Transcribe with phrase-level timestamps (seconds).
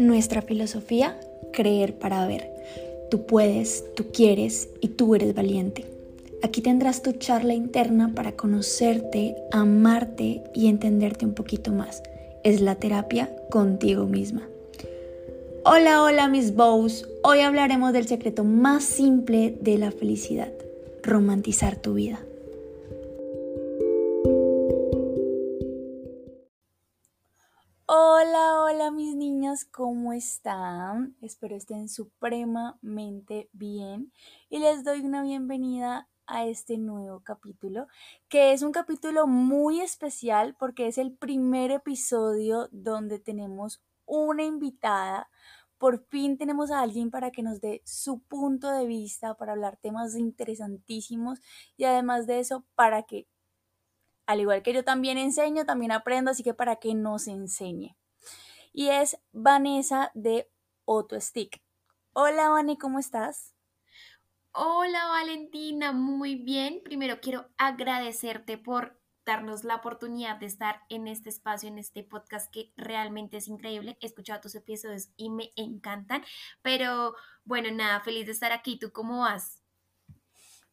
[0.00, 1.20] Nuestra filosofía,
[1.52, 2.48] creer para ver.
[3.10, 5.84] Tú puedes, tú quieres y tú eres valiente.
[6.42, 12.02] Aquí tendrás tu charla interna para conocerte, amarte y entenderte un poquito más.
[12.44, 14.48] Es la terapia contigo misma.
[15.66, 17.06] Hola, hola mis bows.
[17.22, 20.50] Hoy hablaremos del secreto más simple de la felicidad,
[21.02, 22.20] romantizar tu vida.
[28.22, 31.16] Hola, hola mis niñas, ¿cómo están?
[31.22, 34.12] Espero estén supremamente bien
[34.50, 37.86] y les doy una bienvenida a este nuevo capítulo,
[38.28, 45.30] que es un capítulo muy especial porque es el primer episodio donde tenemos una invitada.
[45.78, 49.78] Por fin tenemos a alguien para que nos dé su punto de vista, para hablar
[49.78, 51.40] temas interesantísimos
[51.78, 53.28] y además de eso, para que
[54.26, 57.96] al igual que yo también enseño, también aprendo, así que para que nos enseñe.
[58.72, 60.48] Y es Vanessa de
[61.18, 61.60] Stick.
[62.12, 63.54] Hola, Vane, ¿cómo estás?
[64.52, 66.80] Hola, Valentina, muy bien.
[66.84, 72.52] Primero quiero agradecerte por darnos la oportunidad de estar en este espacio, en este podcast
[72.52, 73.96] que realmente es increíble.
[74.00, 76.22] He escuchado tus episodios y me encantan.
[76.62, 77.14] Pero
[77.44, 78.78] bueno, nada, feliz de estar aquí.
[78.78, 79.62] ¿Tú cómo vas?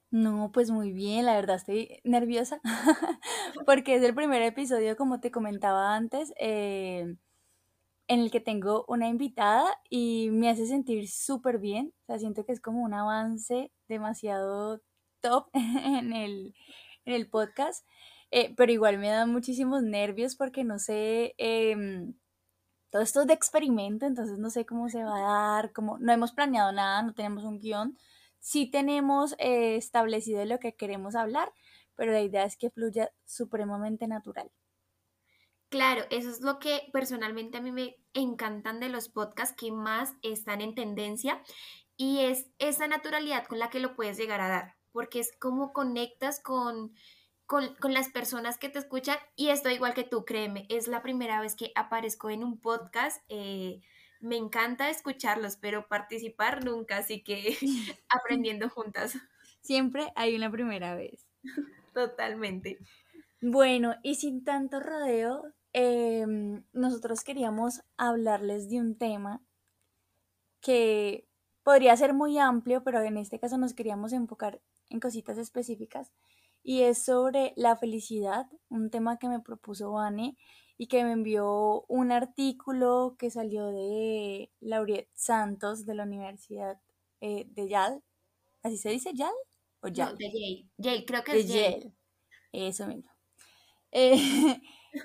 [0.10, 2.62] No, pues muy bien, la verdad estoy nerviosa
[3.66, 7.18] porque es el primer episodio, como te comentaba antes, eh,
[8.08, 11.94] en el que tengo una invitada y me hace sentir súper bien.
[12.04, 14.82] O sea, siento que es como un avance demasiado
[15.22, 16.56] top en el,
[17.06, 17.86] en el podcast,
[18.32, 22.14] eh, pero igual me dan muchísimos nervios porque no sé, em,
[22.92, 26.12] todo esto es de experimento, entonces no sé cómo se va a dar, como no
[26.14, 27.98] hemos planeado nada, no tenemos un guion
[28.40, 31.52] sí tenemos eh, establecido lo que queremos hablar,
[31.96, 34.52] pero la idea es que fluya supremamente natural.
[35.70, 40.14] Claro, eso es lo que personalmente a mí me encantan de los podcasts que más
[40.22, 41.42] están en tendencia
[41.98, 45.74] y es esa naturalidad con la que lo puedes llegar a dar, porque es como
[45.74, 46.94] conectas con,
[47.48, 51.42] con, las personas que te escuchan y estoy igual que tú, créeme, es la primera
[51.42, 53.22] vez que aparezco en un podcast.
[53.28, 53.82] Eh,
[54.20, 57.58] me encanta escucharlos, pero participar nunca, así que
[58.10, 59.18] aprendiendo juntas.
[59.62, 61.26] Siempre hay una primera vez.
[61.94, 62.78] Totalmente.
[63.42, 69.42] Bueno, y sin tanto rodeo, em, nosotros queríamos hablarles de un tema
[70.62, 71.28] que
[71.64, 76.12] podría ser muy amplio, pero en este caso nos queríamos enfocar en cositas específicas,
[76.64, 80.38] y es sobre la felicidad, un tema que me propuso Vane
[80.78, 86.80] y que me envió un artículo que salió de Lauriet Santos de la Universidad
[87.22, 88.02] eh, de Yale.
[88.64, 89.32] ¿Así se dice Yale?
[89.82, 90.18] ¿O Yale?
[90.18, 90.70] de Yale.
[90.78, 91.94] Yale, creo que es Yale.
[92.52, 93.17] Eso mismo.
[93.92, 94.12] Eh,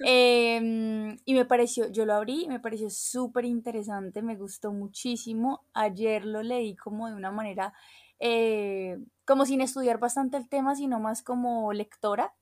[0.06, 5.66] em, y me pareció, yo lo abrí, me pareció súper interesante, me gustó muchísimo.
[5.74, 7.72] Ayer lo leí como de una manera,
[8.20, 12.34] eh, como sin estudiar bastante el tema, sino más como lectora.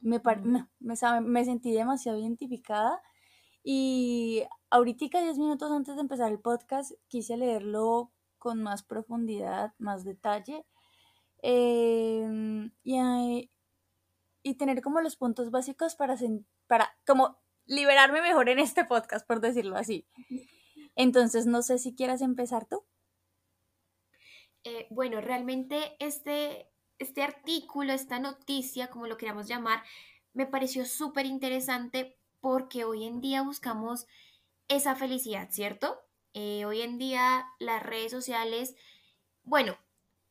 [0.00, 0.20] Me,
[0.80, 3.00] me, sentí demasiado identificada.
[3.62, 10.04] Y ahorita, 10 minutos antes de empezar el podcast, quise leerlo con más profundidad, más
[10.04, 10.66] detalle.
[11.42, 13.50] Em, y,
[14.44, 16.16] y, tener como los puntos básicos para,
[16.68, 20.06] para como liberarme mejor en este podcast, por decirlo así.
[20.94, 22.84] Entonces, no sé si quieras empezar tú.
[24.62, 29.82] Eh, bueno, realmente este, este artículo, esta noticia, como lo queramos llamar,
[30.32, 34.06] me pareció súper interesante porque hoy en día buscamos
[34.68, 36.00] esa felicidad, ¿cierto?
[36.32, 38.74] Eh, hoy en día las redes sociales,
[39.42, 39.76] bueno,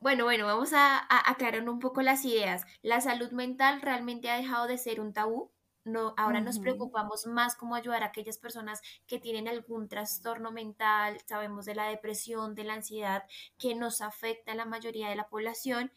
[0.04, 2.66] bueno, bueno, vamos a, aclarar un poco las ideas.
[2.82, 5.50] La salud mental realmente ha dejado de ser un tabú.
[5.82, 11.16] No, ahora nos preocupamos más cómo ayudar a aquellas personas que tienen algún trastorno mental,
[11.24, 13.24] sabemos de la depresión, de la ansiedad,
[13.56, 15.90] que nos afecta a la mayoría de la población.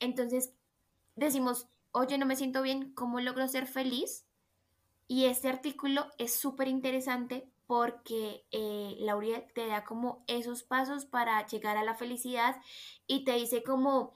[0.00, 0.52] Entonces,
[1.14, 4.26] decimos, oye, no me siento bien, ¿cómo logro ser feliz?
[5.06, 11.46] Y este artículo es súper interesante porque eh, Lauriel te da como esos pasos para
[11.46, 12.56] llegar a la felicidad
[13.06, 14.12] y te dice como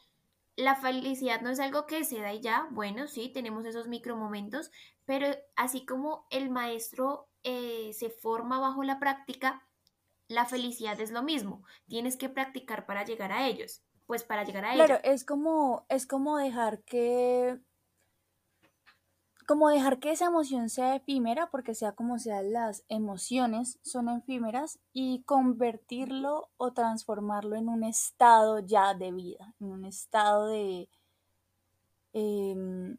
[0.57, 4.71] la felicidad no es algo que se da y ya, bueno, sí, tenemos esos micromomentos,
[5.05, 9.67] pero así como el maestro eh, se forma bajo la práctica,
[10.27, 14.65] la felicidad es lo mismo, tienes que practicar para llegar a ellos pues para llegar
[14.65, 17.59] a Claro, es como, es como dejar que,
[19.49, 24.79] como dejar que esa emoción sea efímera, porque sea como sean las emociones son efímeras,
[24.93, 30.91] y convertirlo o transformarlo en un estado ya de vida, en un estado de,
[32.13, 32.99] em,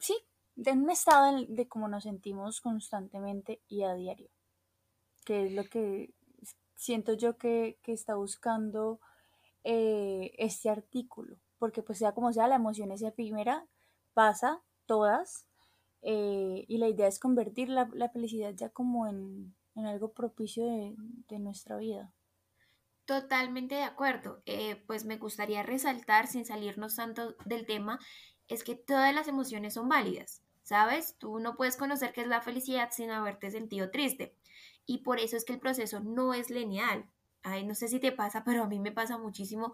[0.00, 0.16] sí,
[0.54, 4.30] de un estado de, de cómo nos sentimos constantemente y a diario,
[5.24, 6.14] que es lo que
[6.76, 9.00] siento yo que, que está buscando
[9.64, 13.66] eh, este artículo, porque pues sea como sea, la emoción es efímera,
[14.14, 15.44] pasa todas,
[16.02, 20.96] eh, y la idea es convertir la, felicidad ya como en, en algo propicio de,
[21.28, 22.12] de, nuestra vida.
[23.04, 24.42] Totalmente de acuerdo.
[24.46, 28.00] Eh, pues me gustaría resaltar, sin salirnos tanto del tema,
[28.48, 31.16] es que todas las emociones son válidas, ¿sabes?
[31.18, 34.34] Tú no puedes conocer qué es la felicidad sin haberte sentido triste.
[34.86, 37.08] Y por eso es que el proceso no es lineal.
[37.44, 39.72] Ay, no sé si te pasa, pero a mí me pasa muchísimo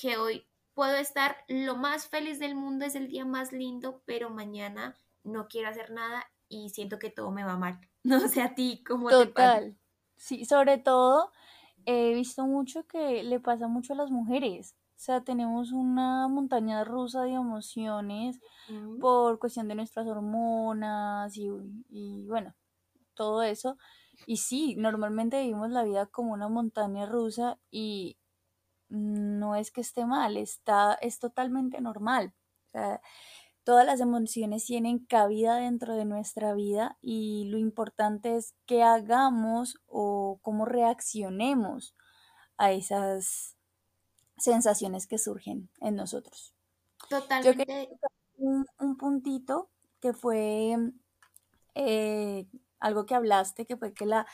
[0.00, 4.30] que hoy puedo estar lo más feliz del mundo, es el día más lindo, pero
[4.30, 4.96] mañana
[5.28, 7.80] no quiero hacer nada y siento que todo me va mal.
[8.04, 9.26] No sé a ti cómo Total.
[9.26, 9.78] te pasa.
[10.16, 11.30] Sí, sobre todo
[11.84, 14.76] he visto mucho que le pasa mucho a las mujeres.
[14.90, 18.40] O sea, tenemos una montaña rusa de emociones
[19.00, 21.48] por cuestión de nuestras hormonas y,
[21.88, 22.54] y bueno,
[23.14, 23.76] todo eso.
[24.26, 28.18] Y sí, normalmente vivimos la vida como una montaña rusa y
[28.88, 32.34] no es que esté mal, está, es totalmente normal.
[32.66, 33.00] O sea,
[33.68, 39.76] todas las emociones tienen cabida dentro de nuestra vida y lo importante es qué hagamos
[39.84, 41.94] o cómo reaccionemos
[42.56, 43.58] a esas
[44.38, 46.54] sensaciones que surgen en nosotros.
[47.10, 49.68] Yo quería Totalmente un puntito
[50.00, 50.74] que fue
[51.74, 52.46] eh,
[52.80, 54.26] algo que hablaste, que fue que la,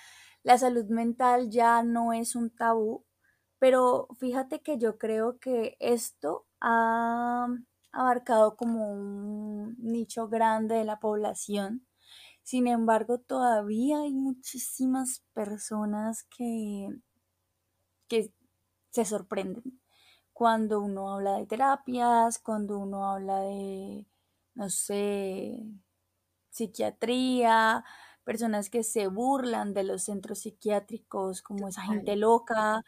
[0.44, 3.04] la salud mental ya no es un tabú,
[3.58, 7.48] pero fíjate que yo creo que esto ha
[7.94, 11.87] abarcado como un nicho grande de la población.
[12.43, 16.88] Sin embargo, todavía hay muchísimas personas que,
[18.08, 18.32] que
[18.91, 19.81] se sorprenden
[20.32, 24.06] cuando uno habla de terapias, cuando uno habla de,
[24.55, 25.64] no sé,
[26.50, 27.85] psiquiatría,
[28.25, 32.85] personas que se burlan de los centros psiquiátricos como esa gente loca,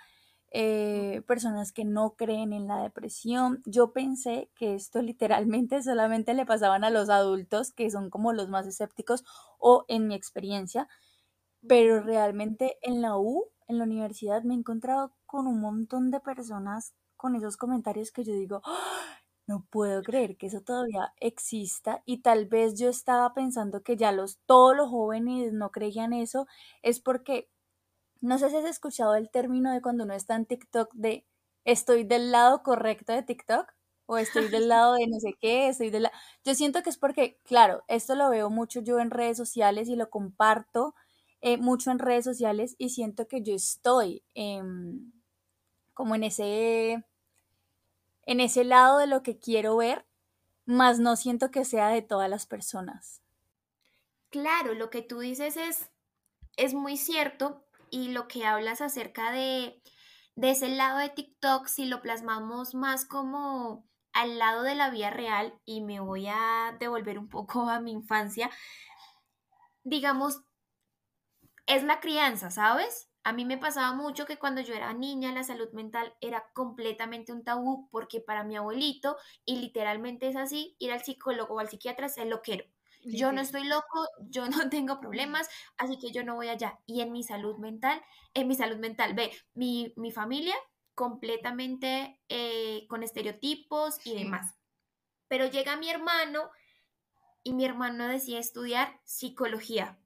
[0.58, 3.62] eh, personas que no creen en la depresión.
[3.66, 8.48] Yo pensé que esto literalmente solamente le pasaban a los adultos, que son como los
[8.48, 9.24] más escépticos,
[9.58, 10.88] o en mi experiencia,
[11.66, 16.20] pero realmente en la U, en la universidad, me he encontrado con un montón de
[16.20, 18.78] personas con esos comentarios que yo digo, "Ah,
[19.48, 24.12] no puedo creer que eso todavía exista y tal vez yo estaba pensando que ya
[24.12, 26.46] los, todos los jóvenes no creían eso,
[26.82, 27.48] es porque
[28.20, 31.26] no sé si has escuchado el término de cuando uno está en TikTok de
[31.64, 33.72] estoy del lado correcto de TikTok
[34.06, 36.14] o estoy del lado de no sé qué, estoy del lado...
[36.44, 39.96] Yo siento que es porque, claro, esto lo veo mucho yo en redes sociales y
[39.96, 40.94] lo comparto
[41.40, 45.12] eh, mucho en redes sociales y siento que yo estoy em,
[45.92, 47.04] como en ese,
[48.22, 50.06] en ese lado de lo que quiero ver,
[50.64, 53.22] más no siento que sea de todas las personas.
[54.30, 55.90] Claro, lo que tú dices es,
[56.56, 59.82] es muy cierto y lo que hablas acerca de,
[60.34, 65.10] de ese lado de TikTok, si lo plasmamos más como al lado de la vida
[65.10, 68.50] real y me voy a devolver un poco a mi infancia,
[69.84, 70.42] digamos,
[71.66, 73.10] es la crianza, ¿sabes?
[73.24, 77.32] A mí me pasaba mucho que cuando yo era niña la salud mental era completamente
[77.32, 81.68] un tabú porque para mi abuelito, y literalmente es así, ir al psicólogo o al
[81.68, 82.64] psiquiatra es el loquero.
[83.06, 85.48] Yo no estoy loco, yo no tengo problemas,
[85.78, 86.80] así que yo no voy allá.
[86.86, 88.02] Y en mi salud mental,
[88.34, 90.54] en mi salud mental, ve, mi, mi familia
[90.94, 94.24] completamente eh, con estereotipos y Sí.
[94.24, 94.54] demás.
[95.28, 96.50] Pero llega mi hermano
[97.42, 99.98] y mi hermano decía estudiar psicología.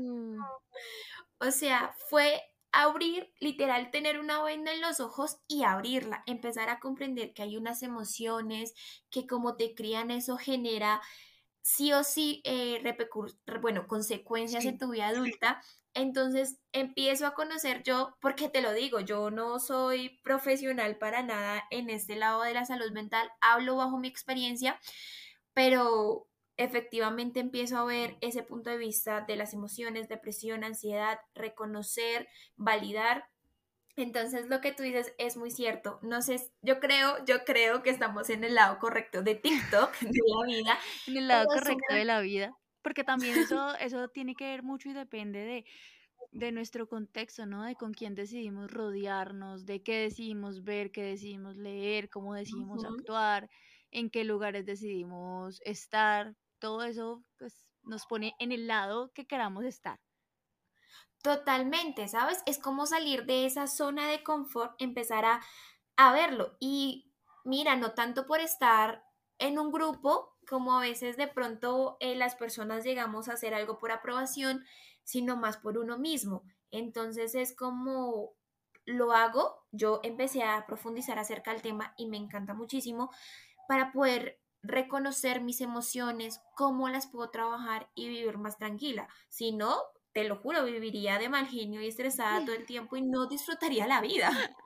[1.39, 2.41] O sea, fue
[2.73, 7.55] abrir, literal, tener una venda en los ojos y abrirla, empezar a comprender que hay
[7.55, 8.73] unas emociones,
[9.09, 11.01] que como te crían eso genera
[11.61, 12.83] sí o sí, eh,
[13.61, 15.61] bueno, consecuencias en tu vida adulta.
[15.93, 21.63] Entonces empiezo a conocer yo, porque te lo digo, yo no soy profesional para nada
[21.69, 24.79] en este lado de la salud mental, hablo bajo mi experiencia,
[25.53, 26.27] pero
[26.57, 33.29] efectivamente empiezo a ver ese punto de vista de las emociones, depresión, ansiedad, reconocer, validar.
[33.95, 35.99] Entonces lo que tú dices es muy cierto.
[36.01, 40.19] No sé, yo creo, yo creo que estamos en el lado correcto de TikTok, de
[40.25, 44.45] la vida, En el lado correcto de la vida, porque también eso, eso tiene que
[44.45, 45.65] ver mucho y depende de,
[46.31, 47.63] de nuestro contexto, ¿no?
[47.63, 53.49] De con quién decidimos rodearnos, de qué decidimos ver, qué decidimos leer, cómo decidimos actuar,
[53.91, 56.35] en qué lugares decidimos estar.
[56.63, 59.99] Todo eso, pues, nos pone en el lado que queramos estar.
[61.21, 62.41] Totalmente, ¿sabes?
[62.45, 65.41] Es como salir de esa zona de confort, empezar a,
[65.97, 66.55] a verlo.
[66.61, 67.11] Y
[67.43, 69.03] mira, no tanto por estar
[69.39, 73.77] en un grupo, como a veces de pronto eh, las personas llegamos a hacer algo
[73.77, 74.63] por aprobación,
[75.03, 76.45] sino más por uno mismo.
[76.71, 78.35] Entonces es como
[78.85, 83.11] lo hago, yo empecé a profundizar acerca del tema y me encanta muchísimo
[83.67, 89.07] para poder reconocer mis emociones, cómo las puedo trabajar y vivir más tranquila.
[89.29, 89.77] Si no,
[90.13, 93.87] te lo juro, viviría de mal genio y estresada todo el tiempo y no disfrutaría
[93.87, 94.31] la vida.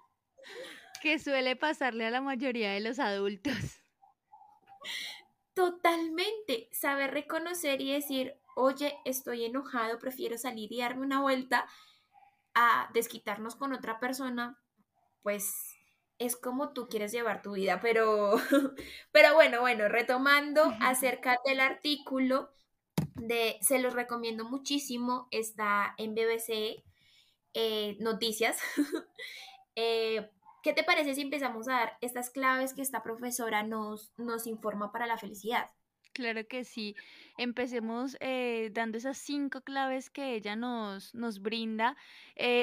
[1.02, 3.54] Que suele pasarle a la mayoría de los adultos.
[5.54, 6.70] Totalmente.
[6.72, 11.68] Saber reconocer y decir, oye, estoy enojado, prefiero salir y darme una vuelta
[12.56, 14.60] a desquitarnos con otra persona,
[15.22, 15.77] pues
[16.20, 18.36] es como tú quieres llevar tu vida, pero,
[19.12, 22.50] pero bueno, bueno, retomando acerca del artículo,
[23.16, 26.84] de, se los recomiendo muchísimo, está en BBC
[27.54, 28.60] eh, Noticias.
[29.80, 30.32] Eh,
[30.64, 34.92] ¿Qué te parece si empezamos a dar estas claves que esta profesora nos, nos informa
[34.92, 35.70] para la felicidad?
[36.18, 36.96] Claro que sí.
[37.38, 41.96] Empecemos eh, dando esas cinco claves que ella nos, nos brinda,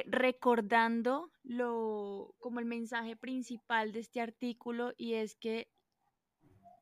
[0.06, 5.68] recordando lo, como el mensaje principal de este artículo y es que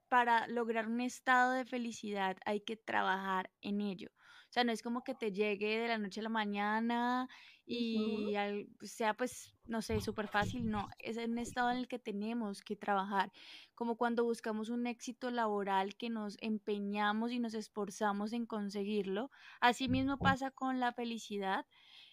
[0.09, 4.09] para lograr un estado de felicidad hay que trabajar en ello.
[4.53, 7.27] O sea, no es como que te llegue de la noche a la mañana
[7.65, 8.37] y
[8.83, 12.77] sea pues, no sé, súper fácil, no, es un estado en el que tenemos que
[12.77, 13.33] trabajar,
[13.75, 19.31] como cuando buscamos un éxito laboral que nos empeñamos y nos esforzamos en conseguirlo.
[19.59, 21.65] Así mismo pasa con la felicidad.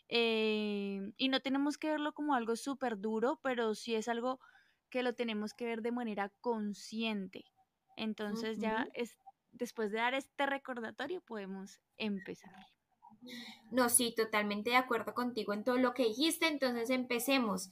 [0.08, 4.39] Eh, y no tenemos que verlo como algo súper duro, pero sí es algo
[4.89, 7.43] que lo tenemos que ver de manera consciente.
[7.98, 9.17] Entonces ya es,
[9.51, 12.53] después de dar este recordatorio podemos empezar.
[13.71, 17.69] No, sí, totalmente de acuerdo contigo en todo lo que dijiste, entonces empecemos.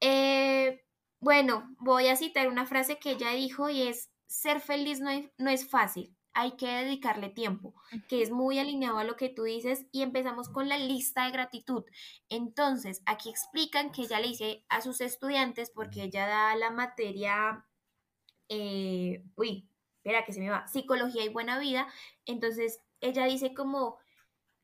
[0.00, 0.84] Eh,
[1.20, 5.30] bueno, voy a citar una frase que ella dijo y es, ser feliz no es,
[5.38, 7.74] no es fácil, hay que dedicarle tiempo,
[8.08, 11.32] que es muy alineado a lo que tú dices y empezamos con la lista de
[11.32, 11.84] gratitud.
[12.28, 17.66] Entonces, aquí explican que ella le dice a sus estudiantes, porque ella da la materia
[18.48, 19.68] eh, uy,
[20.06, 21.88] espera que se me va, psicología y buena vida.
[22.26, 23.98] Entonces, ella dice como,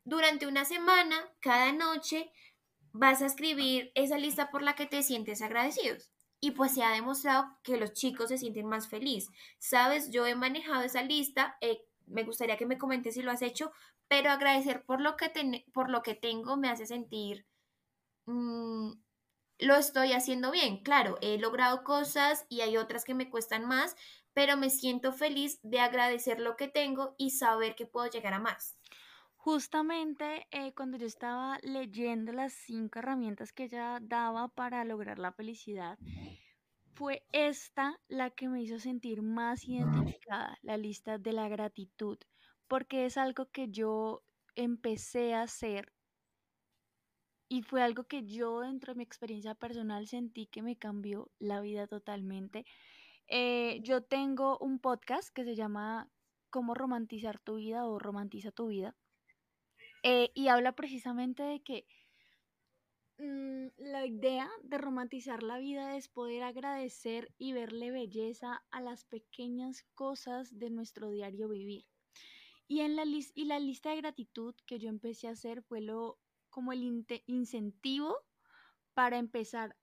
[0.05, 2.31] durante una semana, cada noche,
[2.93, 6.09] vas a escribir esa lista por la que te sientes agradecidos.
[6.39, 9.29] Y pues se ha demostrado que los chicos se sienten más felices.
[9.59, 13.41] Sabes, yo he manejado esa lista, eh, me gustaría que me comentes si lo has
[13.41, 13.73] hecho,
[14.07, 17.45] pero agradecer por lo que, por lo que tengo me hace sentir
[18.27, 18.91] mm,
[19.59, 20.83] lo estoy haciendo bien.
[20.83, 23.95] Claro, he logrado cosas y hay otras que me cuestan más,
[24.33, 28.39] pero me siento feliz de agradecer lo que tengo y saber que puedo llegar a
[28.39, 28.77] más.
[29.35, 35.33] Justamente eh, cuando yo estaba leyendo las cinco herramientas que ella daba para lograr la
[35.33, 35.99] felicidad,
[36.93, 42.17] fue esta la que me hizo sentir más identificada, la lista de la gratitud,
[42.67, 44.23] porque es algo que yo
[44.55, 45.91] empecé a hacer
[47.49, 51.61] y fue algo que yo dentro de mi experiencia personal sentí que me cambió la
[51.61, 52.65] vida totalmente.
[53.27, 56.09] Eh, yo tengo un podcast que se llama
[56.49, 58.95] Cómo romantizar tu vida o romantiza tu vida.
[60.03, 61.87] Eh, y habla precisamente de que
[63.17, 69.05] mm, la idea de romantizar la vida es poder agradecer y verle belleza a las
[69.05, 71.85] pequeñas cosas de nuestro diario vivir.
[72.67, 76.19] Y, en la, y la lista de gratitud que yo empecé a hacer fue lo
[76.49, 78.15] como el incentivo
[78.93, 79.75] para empezar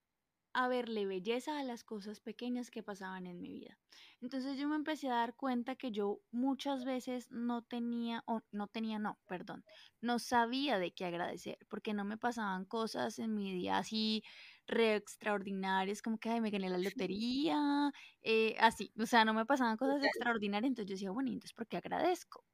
[0.53, 3.79] a verle belleza a las cosas pequeñas que pasaban en mi vida.
[4.21, 8.67] Entonces yo me empecé a dar cuenta que yo muchas veces no tenía, o no
[8.67, 9.65] tenía, no, perdón,
[10.01, 14.23] no sabía de qué agradecer, porque no me pasaban cosas en mi día así
[14.67, 17.91] re extraordinarias, como que me gané la lotería,
[18.21, 21.67] eh, así, o sea, no me pasaban cosas extraordinarias, entonces yo decía, bueno, entonces ¿por
[21.67, 22.45] qué agradezco?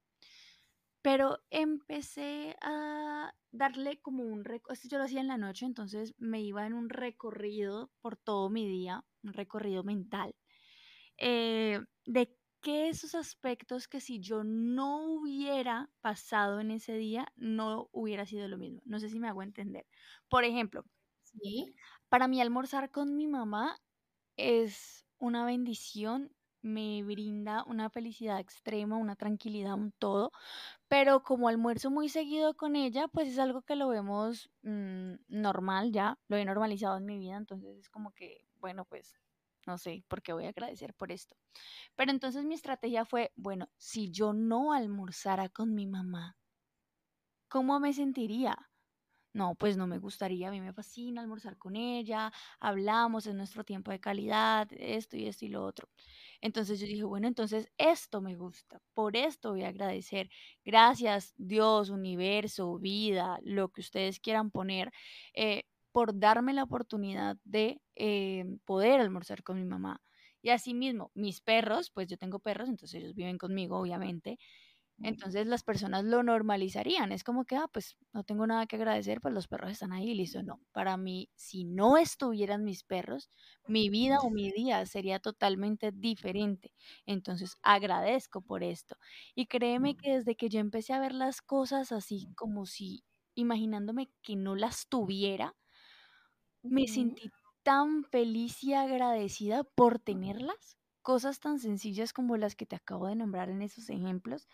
[1.08, 6.42] Pero empecé a darle como un recorrido, yo lo hacía en la noche, entonces me
[6.42, 10.36] iba en un recorrido por todo mi día, un recorrido mental,
[11.18, 17.88] eh, de qué esos aspectos que si yo no hubiera pasado en ese día, no
[17.94, 18.82] hubiera sido lo mismo.
[18.84, 19.86] No sé si me hago entender.
[20.28, 20.84] Por ejemplo,
[22.10, 23.78] para mí almorzar con mi mamá
[24.38, 30.32] es una bendición me brinda una felicidad extrema, una tranquilidad, un todo,
[30.88, 35.91] pero como almuerzo muy seguido con ella, pues es algo que lo vemos mm, normal
[35.91, 39.20] ya, lo he normalizado en mi vida, entonces es como que, bueno, pues
[39.65, 41.36] no sé por qué voy a agradecer por esto.
[41.96, 46.38] Pero entonces mi estrategia fue, bueno, si yo no almorzara con mi mamá,
[47.50, 48.72] ¿cómo me sentiría?
[49.34, 53.63] No, pues no me gustaría, a mí me fascina almorzar con ella, hablamos, en nuestro
[53.65, 55.89] tiempo de calidad, esto y esto y lo otro.
[56.41, 60.29] Entonces yo dije, bueno, entonces esto me gusta, por esto voy a agradecer.
[60.63, 64.91] Gracias Dios, universo, vida, lo que ustedes quieran poner,
[65.34, 70.01] eh, por darme la oportunidad de eh, poder almorzar con mi mamá.
[70.44, 74.38] Y asimismo, mis perros, pues yo tengo perros, entonces ellos viven conmigo, obviamente.
[75.04, 77.12] Entonces las personas lo normalizarían.
[77.12, 80.13] Es como que, ah, pues no tengo nada que agradecer, pues los perros están ahí,
[80.16, 80.42] listo.
[80.44, 83.30] No, para mí, si no estuvieran mis perros,
[83.68, 86.74] mi vida o mi día sería totalmente diferente.
[87.06, 88.98] Entonces agradezco por esto.
[89.36, 93.04] Y créeme que desde que yo empecé a ver las cosas así como si
[93.36, 95.56] imaginándome que no las tuviera,
[96.63, 97.32] me sentí
[97.63, 100.77] tan feliz y agradecida por tenerlas.
[101.01, 104.48] Cosas tan sencillas como las que te acabo de nombrar en esos ejemplos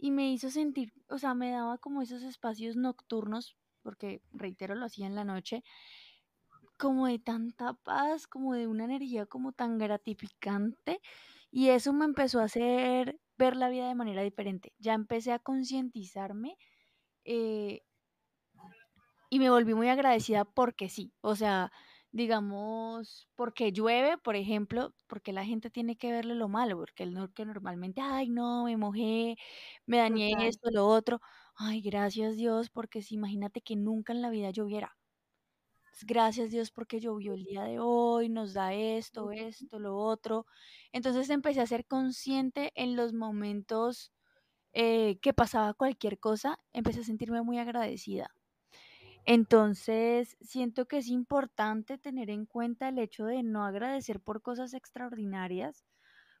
[0.00, 4.86] y me hizo sentir, o sea, me daba como esos espacios nocturnos, porque reitero, lo
[4.86, 5.62] hacía en la noche,
[6.78, 11.00] como de tanta paz, como de una energía como tan gratificante
[11.50, 14.72] y eso me empezó a hacer ver la vida de manera diferente.
[14.78, 16.56] Ya empecé a concientizarme
[17.24, 17.82] eh,
[19.30, 21.70] y me volví muy agradecida porque sí, o sea,
[22.12, 27.32] digamos, porque llueve, por ejemplo, porque la gente tiene que verle lo malo, porque el
[27.34, 29.36] que normalmente, ay, no, me mojé,
[29.86, 30.48] me dañé Total.
[30.48, 31.20] esto, lo otro.
[31.56, 34.96] Ay, gracias Dios, porque si imagínate que nunca en la vida lloviera.
[36.06, 40.46] Gracias Dios porque llovió el día de hoy, nos da esto, esto, lo otro.
[40.92, 44.12] Entonces empecé a ser consciente en los momentos
[44.72, 48.30] eh, que pasaba cualquier cosa, empecé a sentirme muy agradecida.
[49.32, 54.74] Entonces, siento que es importante tener en cuenta el hecho de no agradecer por cosas
[54.74, 55.84] extraordinarias,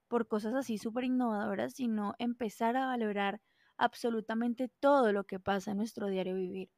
[0.08, 3.40] por cosas así súper innovadoras, sino empezar a valorar
[3.76, 6.68] absolutamente todo lo que pasa en nuestro diario vivir.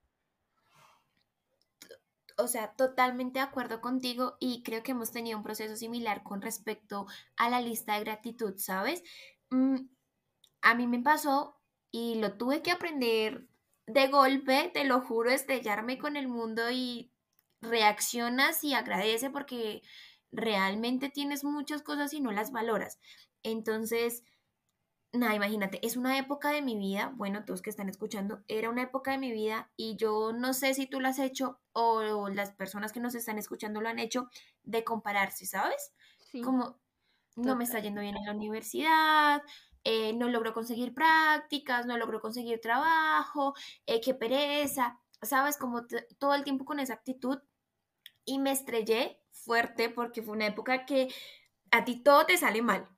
[2.37, 6.42] O sea, totalmente de acuerdo contigo y creo que hemos tenido un proceso similar con
[6.42, 7.07] respecto
[7.38, 9.02] a la lista de gratitud, ¿sabes?
[9.49, 9.87] Mm,
[10.61, 11.59] a mí me pasó
[11.90, 13.49] y lo tuve que aprender
[13.92, 17.11] de golpe, te lo juro, estrellarme con el mundo y
[17.61, 19.83] reaccionas y agradece porque
[20.31, 22.98] realmente tienes muchas cosas y no las valoras.
[23.42, 24.24] Entonces,
[25.12, 28.83] nada, imagínate, es una época de mi vida, bueno, todos que están escuchando, era una
[28.83, 32.52] época de mi vida y yo no sé si tú lo has hecho o las
[32.52, 34.28] personas que nos están escuchando lo han hecho,
[34.62, 35.92] de compararse, ¿sabes?
[36.31, 36.78] Sí, Como
[37.37, 39.42] no me está yendo bien en la universidad,
[39.85, 43.55] eh, no logro conseguir prácticas, no logro conseguir trabajo,
[43.87, 45.57] eh, qué pereza, ¿sabes?
[45.57, 45.87] Como
[46.18, 47.38] todo el tiempo con esa actitud
[48.25, 51.09] y me estrellé fuerte porque fue una época que
[51.71, 52.88] a ti todo te sale mal.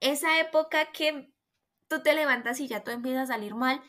[0.00, 1.32] Esa época que
[1.88, 3.80] tú te levantas y ya todo empieza a salir mal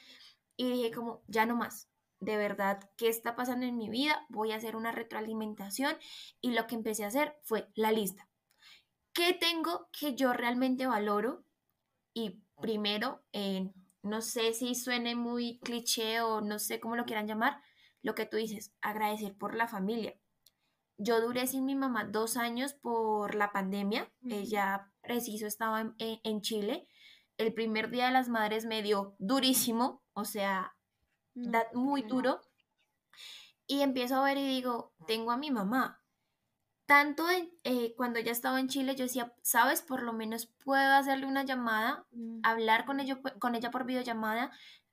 [0.58, 1.90] y dije como, ya no más.
[2.20, 4.26] De verdad, ¿qué está pasando en mi vida?
[4.30, 5.98] Voy a hacer una retroalimentación
[6.40, 8.30] y lo que empecé a hacer fue la lista.
[9.14, 11.44] ¿Qué tengo que yo realmente valoro?
[12.14, 13.72] Y primero, eh,
[14.04, 17.62] no sé si suene muy cliché o no sé cómo lo quieran llamar,
[18.02, 20.14] lo que tú dices, agradecer por la familia.
[20.98, 24.12] Yo duré sin mi mamá dos años por la pandemia.
[24.30, 26.88] Ella preciso estaba en, Chile.
[27.38, 30.76] El primer día de las madres me dio durísimo, o sea,
[31.34, 32.42] No da te muy duro.
[33.66, 36.03] Y empiezo a ver y digo, tengo a mi mamá.
[36.86, 40.94] Tanto en- eh, cuando ella estaba en Chile, yo decía, sabes, por lo menos puedo
[40.94, 44.52] hacerle una llamada, Mm, hablar con ella, con ella por videollamada,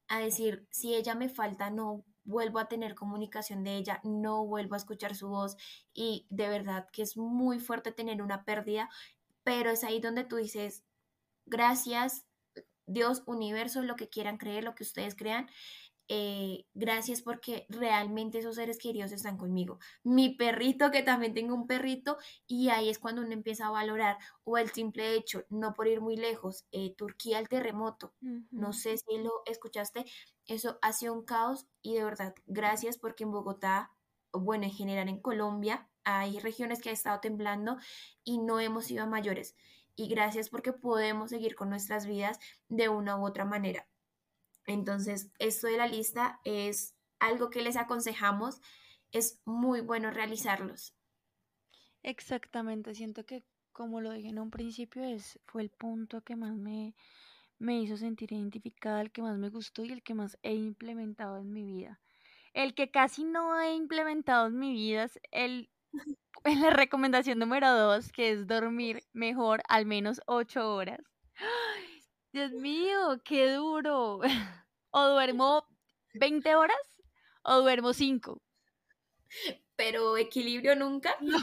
[0.08, 4.74] a decir, si ella me falta, no vuelvo a tener comunicación de ella, no vuelvo
[4.74, 5.56] a escuchar su voz.
[5.92, 8.88] Y de verdad que es muy fuerte tener una pérdida,
[9.44, 10.84] pero es ahí donde tú dices,
[11.46, 12.26] gracias,
[12.86, 15.48] Dios, universo, lo que quieran creer, lo que ustedes crean,
[16.12, 19.78] eh, gracias porque realmente esos seres queridos están conmigo.
[20.02, 22.18] Mi perrito, que también tengo un perrito,
[22.48, 26.00] y ahí es cuando uno empieza a valorar, o el simple hecho, no por ir
[26.00, 28.12] muy lejos, eh, Turquía, el terremoto,
[28.50, 30.04] no sé si lo escuchaste,
[30.46, 33.92] eso ha sido un caos y de verdad, gracias porque en Bogotá,
[34.32, 37.76] bueno, en general en Colombia, hay regiones que ha estado temblando
[38.24, 39.54] y no hemos ido a mayores.
[39.94, 43.86] Y gracias porque podemos seguir con nuestras vidas de una u otra manera.
[44.66, 48.60] Entonces, esto de la lista es algo que les aconsejamos.
[49.12, 50.94] Es muy bueno realizarlos.
[52.02, 56.54] Exactamente, siento que como lo dije en un principio, es, fue el punto que más
[56.54, 56.94] me,
[57.58, 61.38] me hizo sentir identificada, el que más me gustó y el que más he implementado
[61.38, 62.00] en mi vida.
[62.52, 65.70] El que casi no he implementado en mi vida es el,
[66.44, 71.00] la recomendación número dos, que es dormir mejor al menos ocho horas.
[72.32, 74.20] Dios mío, qué duro.
[74.92, 75.64] O duermo
[76.14, 76.76] 20 horas
[77.44, 78.42] o duermo 5.
[79.76, 81.14] Pero equilibrio nunca.
[81.20, 81.38] No.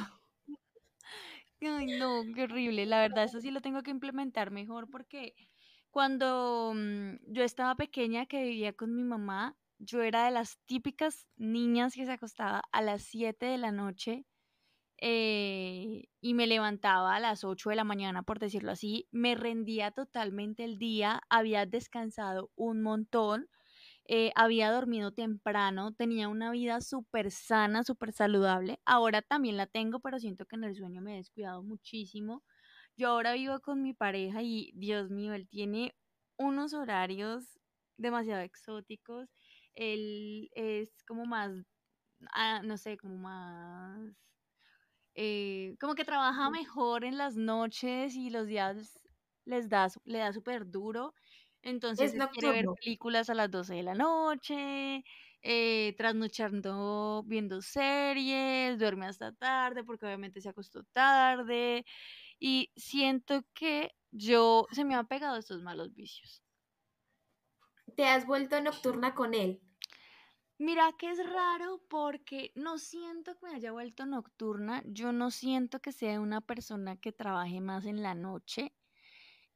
[1.62, 2.86] Ay, no, qué horrible.
[2.86, 5.34] La verdad, eso sí lo tengo que implementar mejor porque
[5.92, 11.26] cuando mm, yo estaba pequeña que vivía con mi mamá, yo era de las típicas
[11.38, 14.26] niñas que se acostaba a las 7 de la noche
[15.00, 19.08] eh, y me levantaba a las 8 de la mañana, por decirlo así.
[19.12, 23.50] Me rendía totalmente el día, había descansado un montón
[24.10, 28.80] eh, había dormido temprano, tenía una vida súper sana, súper saludable.
[28.86, 32.44] Ahora también la tengo, pero siento que en el sueño me he descuidado muchísimo.
[32.98, 35.96] Yo ahora vivo con mi pareja y, Dios mío, él tiene
[36.38, 37.60] unos horarios
[37.98, 39.30] demasiado exóticos.
[39.76, 41.52] Él es como más,
[42.34, 44.14] ah, no sé, como más...
[45.18, 49.02] eh, como que trabaja mejor en las noches y los días
[49.46, 51.16] les da, le da súper duro.
[51.64, 55.04] Entonces quiere ver películas a las 12 de la noche,
[55.42, 61.86] eh, trasnochando viendo series, duerme hasta tarde porque obviamente se acostó tarde
[62.40, 66.44] y siento que yo se me han pegado estos malos vicios.
[67.98, 69.62] Te has vuelto nocturna con él.
[70.60, 75.80] Mira que es raro porque no siento que me haya vuelto nocturna, yo no siento
[75.82, 78.74] que sea una persona que trabaje más en la noche.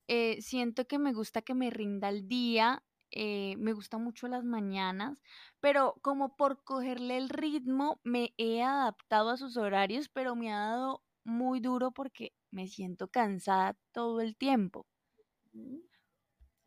[0.07, 4.43] eh, siento que me gusta que me rinda el día, eh, me gusta mucho las
[4.45, 5.17] mañanas,
[5.61, 10.59] pero como por cogerle el ritmo me he adaptado a sus horarios, pero me ha
[10.59, 14.87] dado muy duro porque me siento cansada todo el tiempo.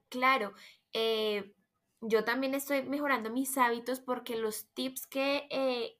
[0.08, 0.54] Claro,
[0.92, 1.54] eh,
[2.06, 5.98] yo también estoy mejorando mis hábitos porque los tips que eh,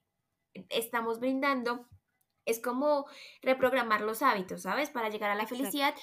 [0.69, 1.87] estamos brindando
[2.45, 3.05] es como
[3.41, 4.89] reprogramar los hábitos, ¿sabes?
[4.89, 5.57] Para llegar a la Exacto.
[5.57, 5.95] felicidad.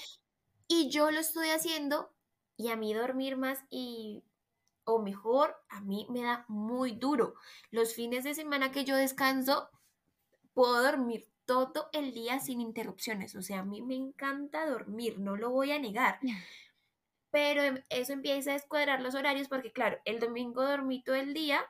[0.68, 2.14] Y yo lo estoy haciendo
[2.56, 4.24] y a mí dormir más y,
[4.84, 7.34] o mejor, a mí me da muy duro.
[7.70, 9.70] Los fines de semana que yo descanso,
[10.52, 13.34] puedo dormir todo el día sin interrupciones.
[13.36, 16.18] O sea, a mí me encanta dormir, no lo voy a negar.
[17.32, 21.34] Pero em- eso empieza a descuadrar los horarios porque, claro, el domingo dormí todo el
[21.34, 21.64] día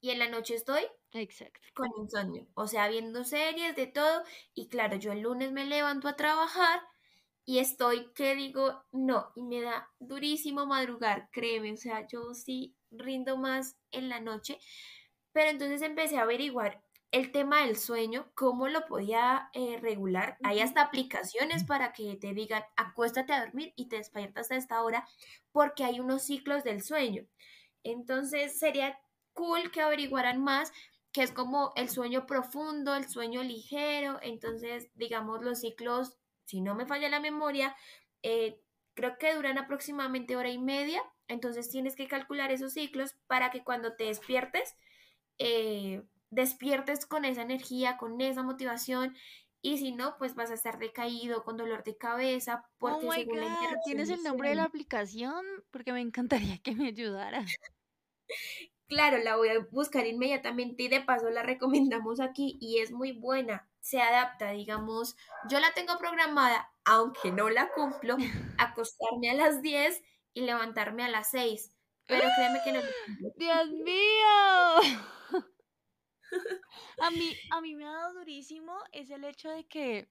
[0.00, 1.68] y en la noche estoy Exacto.
[1.74, 2.46] con insomnio.
[2.54, 4.24] O sea, viendo series, de todo.
[4.54, 6.80] Y claro, yo el lunes me levanto a trabajar
[7.44, 11.72] y estoy que digo, no, y me da durísimo madrugar, créeme.
[11.74, 14.58] O sea, yo sí rindo más en la noche.
[15.32, 16.84] Pero entonces empecé a averiguar
[17.16, 20.36] el tema del sueño, cómo lo podía eh, regular.
[20.42, 24.82] Hay hasta aplicaciones para que te digan, acuéstate a dormir y te despiertas a esta
[24.82, 25.08] hora,
[25.50, 27.24] porque hay unos ciclos del sueño.
[27.84, 28.98] Entonces sería
[29.32, 30.74] cool que averiguaran más,
[31.10, 34.18] que es como el sueño profundo, el sueño ligero.
[34.20, 37.74] Entonces, digamos, los ciclos, si no me falla la memoria,
[38.22, 38.60] eh,
[38.92, 41.02] creo que duran aproximadamente hora y media.
[41.28, 44.76] Entonces tienes que calcular esos ciclos para que cuando te despiertes,
[45.38, 49.16] eh, despiertes con esa energía, con esa motivación.
[49.62, 53.14] Y si no, pues vas a estar decaído, con dolor de cabeza, Oh porque my
[53.16, 55.44] según la God, ¿tienes el nombre de la aplicación?
[55.70, 57.46] Porque me encantaría que me ayudaras.
[58.88, 63.10] Claro, la voy a buscar inmediatamente y de paso la recomendamos aquí y es muy
[63.12, 63.68] buena.
[63.80, 65.16] Se adapta, digamos,
[65.48, 68.16] yo la tengo programada, aunque no la cumplo,
[68.58, 70.02] acostarme a las 10
[70.34, 71.72] y levantarme a las 6,
[72.06, 72.80] pero créeme que no.
[73.36, 75.06] Dios mío.
[76.98, 80.08] A mí, a mí me ha dado durísimo es el hecho de que,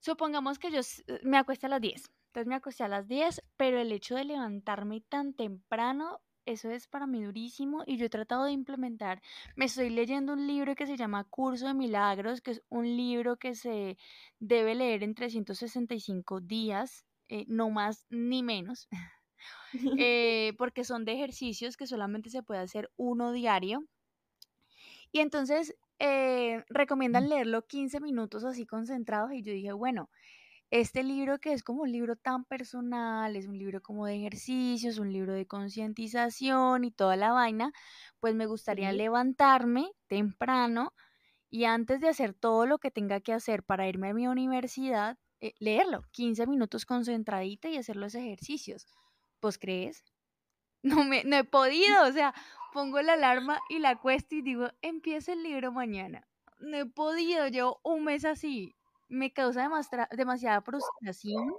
[0.00, 3.42] supongamos que yo s- me acuesto a las 10, entonces me acosté a las 10,
[3.56, 8.10] pero el hecho de levantarme tan temprano, eso es para mí durísimo y yo he
[8.10, 9.22] tratado de implementar,
[9.56, 13.36] me estoy leyendo un libro que se llama Curso de Milagros, que es un libro
[13.36, 13.96] que se
[14.40, 18.88] debe leer en 365 días, eh, no más ni menos,
[19.96, 23.84] eh, porque son de ejercicios que solamente se puede hacer uno diario.
[25.12, 30.10] Y entonces eh, recomiendan leerlo 15 minutos así concentrados y yo dije, bueno,
[30.70, 34.98] este libro que es como un libro tan personal, es un libro como de ejercicios,
[34.98, 37.72] un libro de concientización y toda la vaina,
[38.20, 38.92] pues me gustaría Sí.
[38.92, 40.94] levantarme temprano
[41.50, 45.18] y antes de hacer todo lo que tenga que hacer para irme a mi universidad,
[45.40, 48.86] eh, leerlo 15 minutos concentradita y hacer los ejercicios.
[49.40, 50.04] ¿Pues crees?
[50.82, 52.34] No me, no he podido, o sea,
[52.72, 56.26] pongo la alarma y la acuesto y digo, empieza el libro mañana.
[56.58, 58.76] No he podido, llevo un mes así.
[59.08, 59.68] Me causa
[60.10, 61.54] demasiada frustración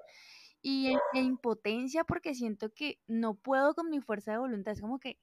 [0.62, 4.74] y e, e impotencia porque siento que no puedo con mi fuerza de voluntad.
[4.74, 5.20] Es como que,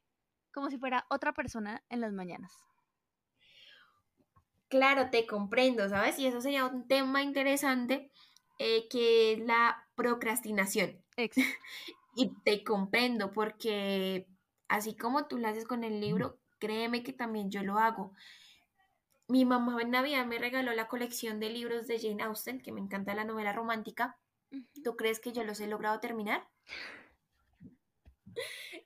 [0.52, 2.52] como si fuera otra persona en las mañanas.
[4.68, 6.18] Claro, te comprendo, ¿sabes?
[6.18, 8.10] Y eso sería un tema interesante
[8.58, 11.02] eh, que es la procrastinación.
[11.16, 11.50] Exacto.
[12.14, 14.26] Y te comprendo porque
[14.68, 18.12] así como tú lo haces con el libro, créeme que también yo lo hago.
[19.28, 22.80] mi mamá en Navidad me regaló la colección de libros de Jane Austen, que me
[22.80, 24.18] encanta la novela romántica.
[24.82, 26.48] ¿Tú crees que yo los he logrado terminar?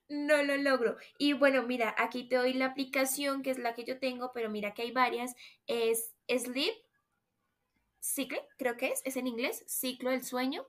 [0.09, 0.97] No lo logro.
[1.19, 4.51] Y bueno, mira, aquí te doy la aplicación que es la que yo tengo, pero
[4.51, 5.35] mira que hay varias.
[5.67, 6.75] Es Sleep
[8.01, 10.67] Cycle, creo que es, es en inglés, ciclo del sueño.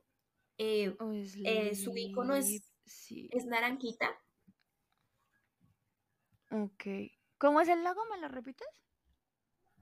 [0.58, 0.96] Eh,
[1.44, 4.18] eh, su icono es, es naranjita.
[6.52, 6.86] Ok.
[7.38, 8.02] ¿Cómo es el logo?
[8.10, 8.68] ¿Me lo repites?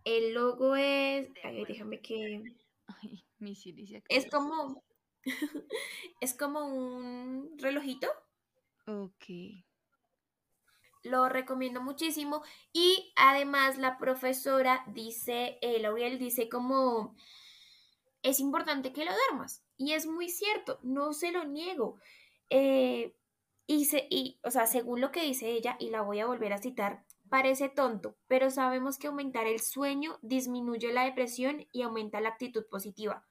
[0.04, 1.30] El logo es.
[1.44, 2.44] Ay, déjame que.
[2.88, 3.56] Ay, mi
[4.10, 4.84] Es como.
[6.20, 8.08] es como un relojito.
[8.88, 9.26] Ok.
[11.04, 12.44] Lo recomiendo muchísimo.
[12.72, 17.16] Y además, la profesora dice, eh, Lauriel dice como.
[18.24, 19.64] Es importante que lo duermas.
[19.84, 22.00] Y es muy cierto, no se lo niego.
[22.50, 23.15] Eh,
[23.67, 26.54] y, se, y, o sea, según lo que dice ella, y la voy a volver
[26.54, 32.22] a citar, Parece tonto, pero sabemos que aumentar el sueño disminuye la depresión y aumenta
[32.22, 33.26] la actitud positiva.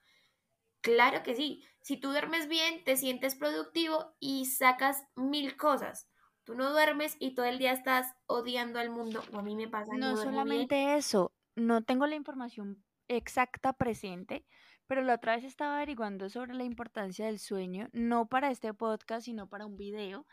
[0.80, 6.08] Claro que sí, si tú duermes bien, te sientes productivo y sacas mil cosas.
[6.42, 9.68] Tú no duermes y todo el día estás odiando al mundo, o a mí me
[9.68, 9.92] pasa.
[9.96, 14.44] No, solamente eso, no tengo la información exacta presente,
[14.86, 19.24] pero la otra vez estaba averiguando sobre la importancia del sueño, no para este podcast,
[19.24, 20.26] sino para un video.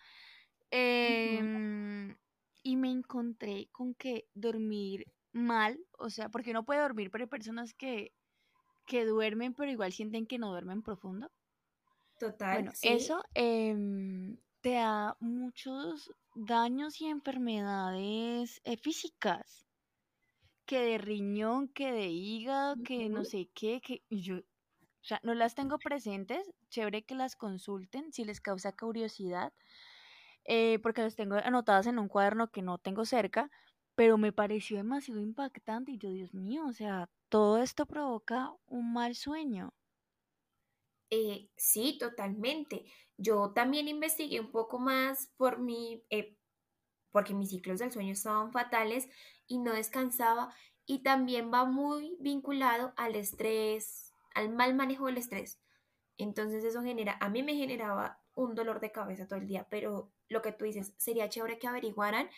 [0.72, 2.16] Eh,
[2.64, 7.30] y me encontré con que dormir mal, o sea, porque uno puede dormir, pero hay
[7.30, 8.14] personas que,
[8.86, 11.32] que duermen, pero igual sienten que no duermen profundo.
[12.20, 12.56] Total.
[12.56, 19.66] Bueno, eso em, te da muchos daños y enfermedades eh, físicas,
[20.70, 24.44] que de riñón, que de hígado, que no sé qué, que yo, o
[25.02, 29.52] sea, no las tengo presentes, chévere que las consulten si les causa curiosidad,
[30.46, 33.50] eh, porque las tengo anotadas en un cuaderno que no tengo cerca,
[33.96, 38.94] pero me pareció demasiado impactante y yo, Dios mío, o sea, todo esto provoca un
[38.94, 39.74] mal sueño.
[41.10, 42.86] Eh, sí, totalmente.
[43.18, 46.38] Yo también investigué un poco más por mi, eh,
[47.10, 49.10] porque mis ciclos del sueño estaban fatales
[49.50, 50.54] y no descansaba
[50.86, 55.60] y también va muy vinculado al estrés, al mal manejo del estrés.
[56.18, 60.14] Entonces eso genera, a mí me generaba un dolor de cabeza todo el día, pero
[60.30, 62.30] lo que tú dices, sería chévere que averiguaran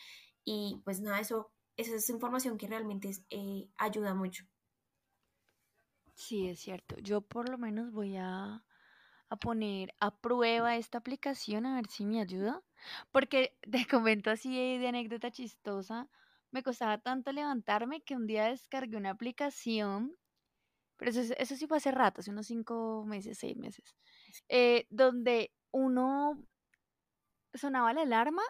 [0.43, 4.45] y pues nada, eso, esa es información que realmente eh, ayuda mucho.
[6.15, 6.97] Sí, es cierto.
[6.99, 8.63] Yo por lo menos voy a,
[9.29, 12.61] a poner a prueba esta aplicación a ver si me ayuda.
[13.11, 16.09] Porque te comento así de anécdota chistosa,
[16.51, 20.17] me costaba tanto levantarme que un día descargué una aplicación,
[20.97, 23.95] pero eso, eso sí fue hace rato, hace unos cinco meses, seis meses,
[24.49, 26.37] eh, donde uno
[27.53, 28.43] sonaba la alarma,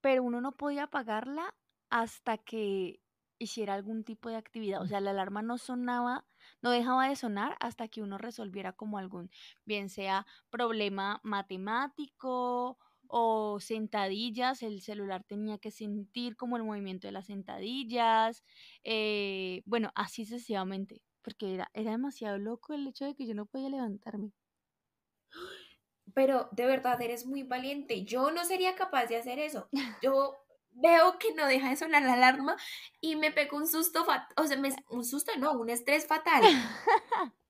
[0.00, 1.54] pero uno no podía apagarla
[1.90, 3.00] hasta que
[3.38, 4.82] hiciera algún tipo de actividad.
[4.82, 6.26] O sea, la alarma no sonaba,
[6.62, 9.30] no dejaba de sonar hasta que uno resolviera como algún,
[9.64, 17.12] bien sea problema matemático o sentadillas, el celular tenía que sentir como el movimiento de
[17.12, 18.44] las sentadillas,
[18.84, 23.46] eh, bueno, así sucesivamente, porque era, era demasiado loco el hecho de que yo no
[23.46, 24.32] podía levantarme
[26.14, 28.04] pero de verdad eres muy valiente.
[28.04, 29.68] Yo no sería capaz de hacer eso.
[30.02, 30.36] Yo
[30.70, 32.56] veo que no deja de sonar la alarma
[33.00, 36.42] y me pego un susto, o sea, un susto no, un estrés fatal.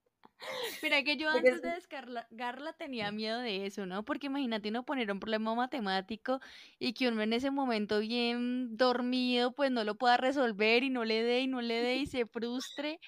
[0.83, 4.05] Mira que yo antes de descargarla tenía miedo de eso, ¿no?
[4.05, 6.41] Porque imagínate no poner un problema matemático
[6.79, 11.05] y que uno en ese momento bien dormido pues no lo pueda resolver y no
[11.05, 13.01] le dé y no le dé y se frustre.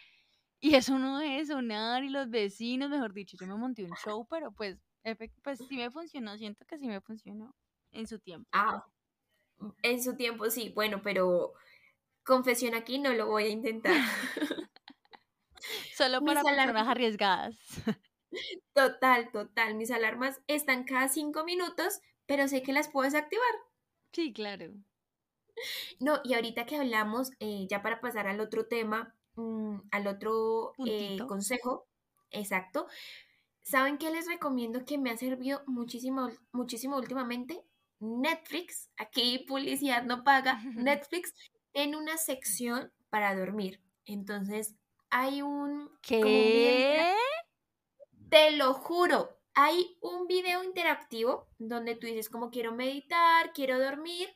[0.61, 4.27] Y eso no debe sonar y los vecinos, mejor dicho, yo me monté un show,
[4.29, 4.79] pero pues
[5.43, 7.55] pues sí me funcionó, siento que sí me funcionó
[7.93, 8.51] en su tiempo.
[8.53, 8.85] Ah,
[9.83, 11.55] en su tiempo sí, bueno, pero
[12.25, 13.95] confesión aquí no lo voy a intentar.
[15.97, 17.57] Solo para personas arriesgadas.
[18.75, 19.75] Total, total.
[19.75, 23.51] Mis alarmas están cada cinco minutos, pero sé que las puedes activar.
[24.12, 24.71] Sí, claro.
[25.99, 30.75] No, y ahorita que hablamos, eh, ya para pasar al otro tema, mm, al otro
[30.87, 31.88] eh, consejo,
[32.31, 32.87] exacto,
[33.68, 37.62] ¿Saben qué les recomiendo que me ha servido muchísimo, muchísimo últimamente?
[38.01, 41.35] Netflix, aquí publicidad no paga, Netflix
[41.73, 43.83] tiene una sección para dormir.
[44.07, 44.75] Entonces,
[45.11, 45.90] hay un...
[46.03, 47.14] ¿Qué?
[48.29, 54.29] te lo juro, hay un video interactivo donde tú dices como quiero meditar, quiero dormir.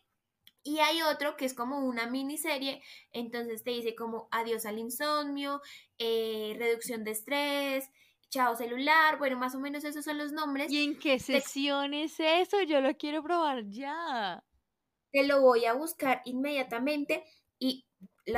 [0.65, 2.81] Y hay otro que es como una miniserie,
[3.11, 5.61] entonces te dice como adiós al insomnio,
[5.99, 7.91] eh, reducción de estrés,
[8.31, 10.71] chao celular, bueno, más o menos esos son los nombres.
[10.71, 12.63] ¿Y en qué sesión es eso?
[12.63, 14.45] Yo lo quiero probar ya.
[15.11, 17.25] Te lo voy a buscar inmediatamente
[17.59, 17.85] y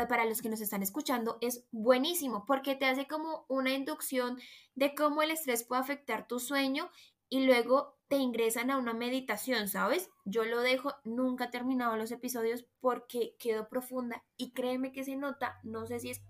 [0.09, 4.38] para los que nos están escuchando, es buenísimo porque te hace como una inducción
[4.75, 6.90] de cómo el estrés puede afectar tu sueño
[7.29, 10.11] y luego te ingresan a una meditación, ¿sabes?
[10.25, 15.16] Yo lo dejo, nunca he terminado los episodios porque quedo profunda y créeme que se
[15.16, 16.23] nota, no sé si es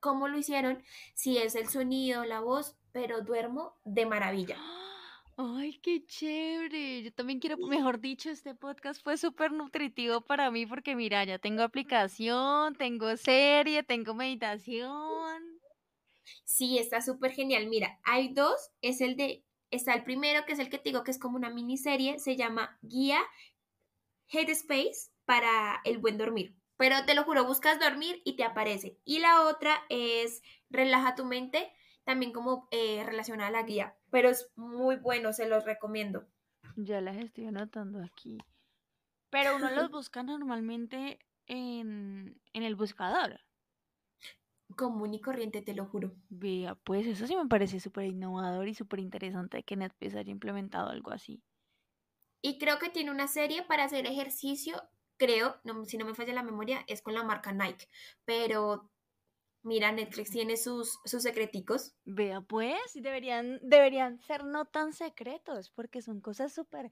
[0.00, 0.82] cómo lo hicieron,
[1.14, 4.56] si es el sonido, la voz, pero duermo de maravilla.
[5.42, 7.02] Ay, qué chévere.
[7.02, 11.38] Yo también quiero, mejor dicho, este podcast fue súper nutritivo para mí porque mira, ya
[11.38, 15.42] tengo aplicación, tengo serie, tengo meditación.
[16.44, 17.68] Sí, está súper genial.
[17.68, 21.04] Mira, hay dos, es el de, está el primero, que es el que te digo
[21.04, 23.22] que es como una miniserie, se llama Guía
[24.28, 26.54] Headspace para el buen dormir.
[26.76, 28.98] Pero te lo juro, buscas dormir y te aparece.
[29.06, 31.72] Y la otra es Relaja tu mente,
[32.10, 33.96] también como eh, relacionada a la guía.
[34.10, 36.26] Pero es muy bueno, se los recomiendo.
[36.74, 38.38] Ya las estoy anotando aquí.
[39.30, 43.38] Pero uno los busca normalmente en, en el buscador.
[44.76, 46.16] Común y corriente, te lo juro.
[46.30, 50.90] Vea, pues eso sí me parece súper innovador y súper interesante que Netflix haya implementado
[50.90, 51.44] algo así.
[52.42, 54.82] Y creo que tiene una serie para hacer ejercicio
[55.20, 57.86] creo, no, si no me falla la memoria, es con la marca Nike.
[58.24, 58.90] Pero
[59.62, 61.94] mira, Netflix tiene sus, sus secreticos.
[62.04, 66.90] Vea, pues, deberían, deberían ser no tan secretos, porque son cosas súper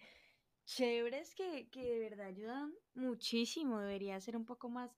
[0.64, 3.80] chéveres que, que de verdad ayudan muchísimo.
[3.80, 4.90] Debería ser un poco más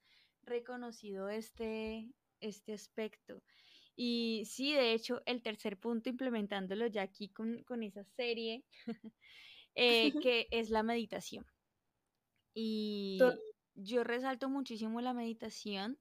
[0.42, 3.42] reconocido este, este aspecto.
[3.94, 8.64] Y sí, de hecho, el tercer punto, implementándolo ya aquí con, con esa serie,
[9.74, 11.46] eh, que es la meditación.
[12.54, 13.18] Y
[13.74, 15.98] yo resalto muchísimo la meditación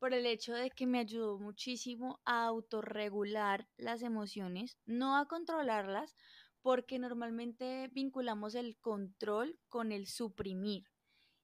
[0.00, 6.16] por el hecho de que me ayudó muchísimo a autorregular las emociones, no a controlarlas,
[6.62, 10.90] porque normalmente vinculamos el control con el suprimir.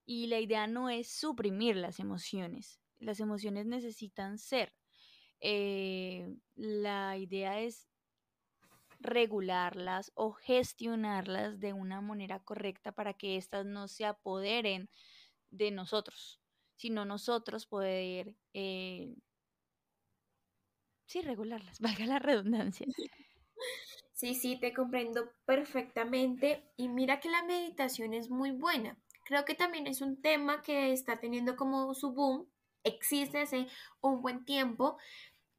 [0.06, 4.72] Y la idea no es suprimir las emociones, las emociones necesitan ser.
[5.40, 7.88] Eh, la idea es
[9.00, 14.88] regularlas o gestionarlas de una manera correcta para que éstas no se apoderen
[15.50, 16.40] de nosotros,
[16.76, 19.14] sino nosotros poder, eh,
[21.06, 22.86] sí, regularlas, valga la redundancia.
[24.12, 28.96] Sí, sí, te comprendo perfectamente y mira que la meditación es muy buena.
[29.24, 32.48] Creo que también es un tema que está teniendo como su boom,
[32.82, 33.66] existe hace
[34.00, 34.96] un buen tiempo,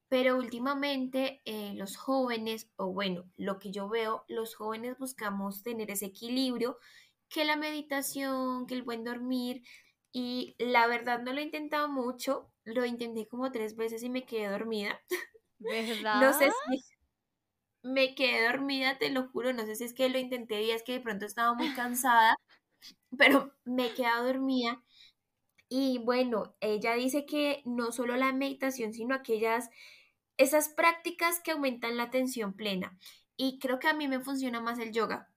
[0.09, 5.91] pero últimamente eh, los jóvenes, o bueno, lo que yo veo, los jóvenes buscamos tener
[5.91, 6.79] ese equilibrio,
[7.29, 9.63] que la meditación, que el buen dormir,
[10.11, 14.25] y la verdad no lo he intentado mucho, lo intenté como tres veces y me
[14.25, 14.99] quedé dormida.
[15.59, 16.21] ¿Verdad?
[16.21, 16.83] no sé si
[17.83, 20.83] me quedé dormida, te lo juro, no sé si es que lo intenté y es
[20.83, 22.35] que de pronto estaba muy cansada,
[23.17, 24.83] pero me quedé dormida.
[25.69, 29.69] Y bueno, ella dice que no solo la meditación, sino aquellas
[30.37, 32.97] esas prácticas que aumentan la atención plena.
[33.35, 35.29] Y creo que a mí me funciona más el yoga.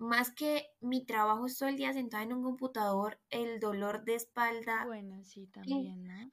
[0.00, 4.14] Más que mi trabajo es todo el día sentada en un computador, el dolor de
[4.14, 4.86] espalda.
[4.86, 6.30] Bueno, sí, también, ¿no?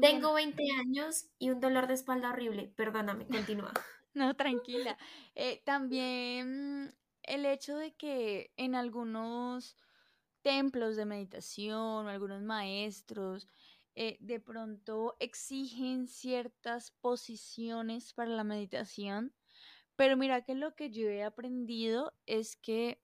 [0.00, 2.72] Tengo 20 años y un dolor de espalda horrible.
[2.76, 3.72] Perdóname, continúa.
[4.14, 4.96] no, tranquila.
[5.34, 9.76] Eh, también el hecho de que en algunos
[10.40, 13.46] templos de meditación, algunos maestros,
[13.94, 19.34] eh, de pronto exigen ciertas posiciones para la meditación,
[20.00, 23.02] pero mira que lo que yo he aprendido es que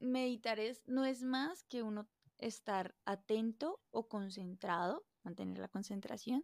[0.00, 6.42] meditar es, no es más que uno estar atento o concentrado, mantener la concentración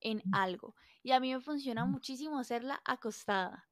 [0.00, 0.74] en algo.
[1.04, 3.67] Y a mí me funciona muchísimo hacerla acostada.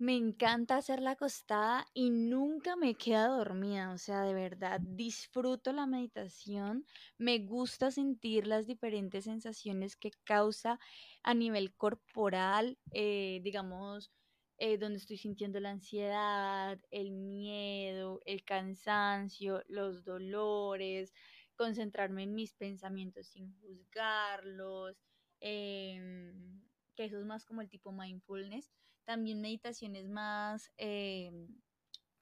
[0.00, 5.86] Me encanta hacerla acostada y nunca me queda dormida, o sea, de verdad disfruto la
[5.86, 6.86] meditación,
[7.18, 10.78] me gusta sentir las diferentes sensaciones que causa
[11.24, 14.12] a nivel corporal, eh, digamos,
[14.58, 21.12] eh, donde estoy sintiendo la ansiedad, el miedo, el cansancio, los dolores,
[21.56, 24.96] concentrarme en mis pensamientos sin juzgarlos,
[25.40, 26.62] em,
[26.94, 28.70] que eso es más como el tipo mindfulness
[29.08, 31.30] también meditaciones más eh,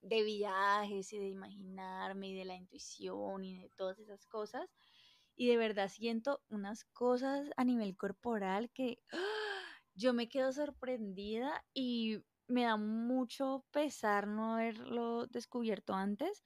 [0.02, 4.72] de viajes y de imaginarme y de la intuición y de todas esas cosas.
[5.34, 9.02] Y de verdad siento unas cosas a nivel corporal que
[9.94, 16.44] yo me quedo sorprendida y me da mucho pesar no haberlo descubierto antes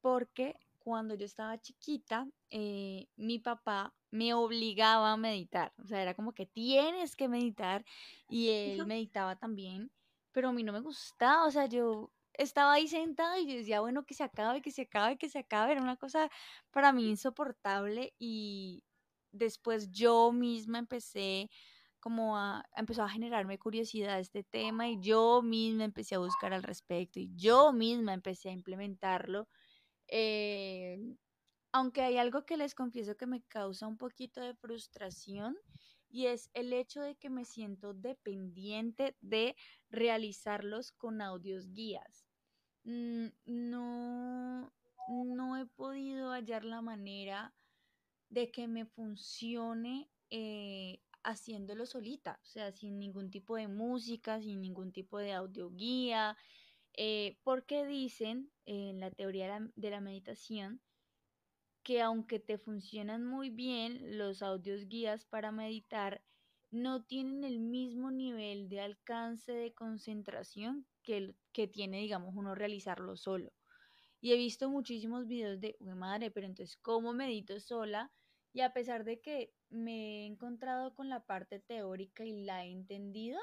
[0.00, 5.72] porque cuando yo estaba chiquita, eh, mi papá me obligaba a meditar.
[5.78, 7.84] O sea, era como que tienes que meditar
[8.28, 9.92] y él meditaba también,
[10.32, 11.46] pero a mí no me gustaba.
[11.46, 14.82] O sea, yo estaba ahí sentada y yo decía, bueno, que se acabe, que se
[14.82, 15.72] acabe, que se acabe.
[15.72, 16.30] Era una cosa
[16.70, 18.84] para mí insoportable y
[19.32, 21.50] después yo misma empecé
[22.00, 26.62] como a, empezó a generarme curiosidad este tema y yo misma empecé a buscar al
[26.62, 29.48] respecto y yo misma empecé a implementarlo.
[30.10, 31.16] Eh,
[31.72, 35.56] aunque hay algo que les confieso que me causa un poquito de frustración
[36.08, 39.56] y es el hecho de que me siento dependiente de
[39.88, 42.26] realizarlos con audios guías.
[42.84, 44.72] Mm, no,
[45.08, 47.54] no he podido hallar la manera
[48.28, 54.60] de que me funcione eh, haciéndolo solita, o sea, sin ningún tipo de música, sin
[54.60, 56.36] ningún tipo de audio guía,
[56.94, 60.80] eh, porque dicen en la teoría de la, meditación
[61.82, 66.22] que aunque te funcionan muy bien los audios guías para meditar,
[66.70, 73.16] no tienen el mismo nivel de alcance de concentración que, que tiene, digamos, uno realizarlo
[73.16, 73.52] solo.
[74.20, 78.12] Y he visto muchísimos videos de, uy, madre, pero entonces, ¿cómo medito sola?
[78.52, 82.70] Y a pesar de que me he encontrado con la parte teórica y la he
[82.70, 83.38] entendido,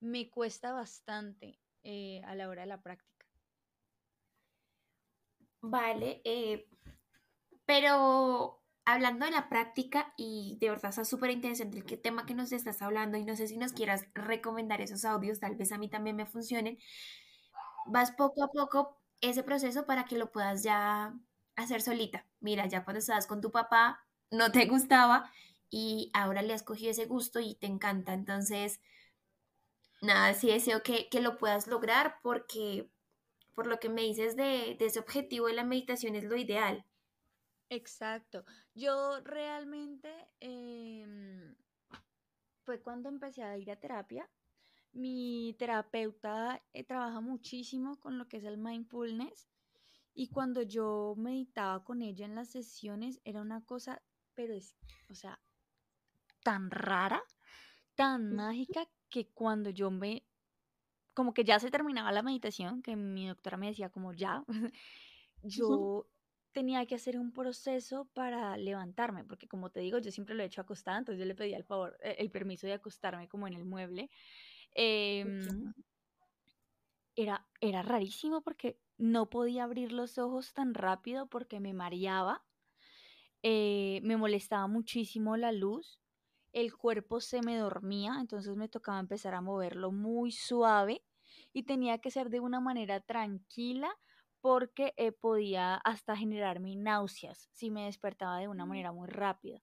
[0.00, 3.26] me cuesta bastante eh, a la hora de la práctica.
[5.60, 6.66] Vale, eh,
[7.66, 12.52] pero hablando de la práctica y de verdad está súper interesante el tema que nos
[12.52, 15.88] estás hablando y no sé si nos quieras recomendar esos audios, tal vez a mí
[15.88, 16.78] también me funcionen.
[17.86, 21.14] Vas poco a poco ese proceso para que lo puedas ya
[21.56, 22.26] hacer solita.
[22.40, 24.00] Mira, ya cuando estabas con tu papá
[24.30, 25.30] no te gustaba
[25.70, 28.12] y ahora le has cogido ese gusto y te encanta.
[28.14, 28.80] Entonces,
[30.00, 32.90] nada, sí deseo que, que lo puedas lograr porque
[33.54, 36.84] por lo que me dices de, de ese objetivo de la meditación es lo ideal.
[37.70, 38.44] Exacto.
[38.74, 41.54] Yo realmente em,
[42.62, 44.28] fue cuando empecé a ir a terapia.
[44.92, 49.48] Mi terapeuta eh, trabaja muchísimo con lo que es el mindfulness
[50.14, 54.02] y cuando yo meditaba con ella en las sesiones era una cosa,
[54.34, 54.74] pero es,
[55.10, 55.38] o sea,
[56.42, 57.22] tan rara,
[57.94, 60.24] tan mágica que cuando yo me,
[61.14, 64.44] como que ya se terminaba la meditación, que mi doctora me decía como ya,
[65.42, 66.06] yo
[66.52, 70.46] tenía que hacer un proceso para levantarme, porque como te digo, yo siempre lo he
[70.46, 73.54] hecho acostada, entonces yo le pedía el favor, eh, el permiso de acostarme como en
[73.54, 74.10] el mueble.
[74.72, 75.72] Em,
[77.16, 82.44] era, era rarísimo porque no podía abrir los ojos tan rápido porque me mareaba,
[83.42, 86.00] eh, me molestaba muchísimo la luz,
[86.52, 91.04] el cuerpo se me dormía, entonces me tocaba empezar a moverlo muy suave
[91.52, 93.94] y tenía que ser de una manera tranquila
[94.40, 99.62] porque eh, podía hasta generarme náuseas si me despertaba de una manera muy rápida.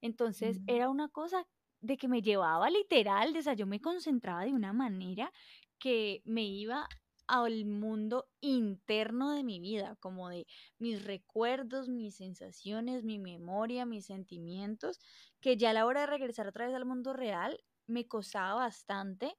[0.00, 0.68] Entonces Mm.
[0.68, 1.46] era una cosa
[1.80, 5.32] de que me llevaba literal, o sea, yo me concentraba de una manera
[5.78, 6.88] que me iba
[7.28, 10.46] al mundo interno de mi vida, como de
[10.78, 14.98] mis recuerdos, mis sensaciones, mi memoria, mis sentimientos,
[15.40, 19.36] que ya a la hora de regresar otra vez al mundo real me costaba bastante.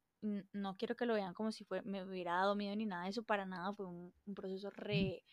[0.53, 3.09] No quiero que lo vean como si fue, me hubiera dado miedo ni nada de
[3.09, 5.23] eso, para nada, fue un, un proceso re,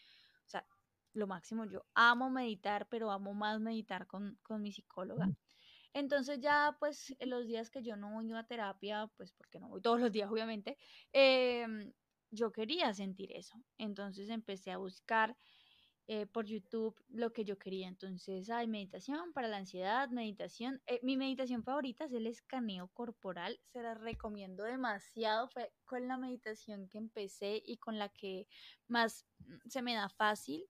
[0.47, 0.67] o sea,
[1.13, 1.65] lo máximo.
[1.67, 5.33] Yo amo meditar, pero amo más meditar con, con mi psicóloga.
[5.93, 9.69] Entonces ya pues en los días que yo no voy a terapia, pues porque no
[9.69, 10.77] voy todos los días obviamente,
[11.13, 11.93] em,
[12.37, 13.57] yo quería sentir eso.
[13.79, 15.37] Entonces empecé a buscar
[16.09, 17.89] eh, por YouTube lo que yo quería.
[17.89, 20.81] Entonces hay meditación para la ansiedad, meditación.
[20.87, 25.49] eh, mi meditación favorita es el escaneo corporal, se la recomiendo demasiado.
[25.49, 28.47] Fue con la meditación que empecé y con la que
[28.89, 30.65] más mm, se me da fácil.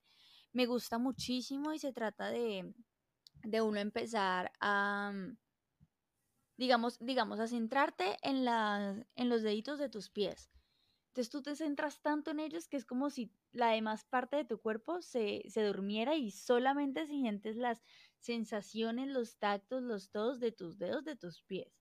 [0.52, 2.74] Me gusta muchísimo y se trata de
[3.44, 5.36] de uno empezar a, mm,
[6.56, 8.46] digamos, digamos, a centrarte en
[9.16, 10.55] en los deditos de tus pies.
[11.16, 14.44] Entonces tú te centras tanto en ellos que es como si la demás parte de
[14.44, 17.82] tu cuerpo se, se durmiera y solamente sientes las
[18.18, 21.80] sensaciones, los tactos, los todos de tus dedos de tus pies.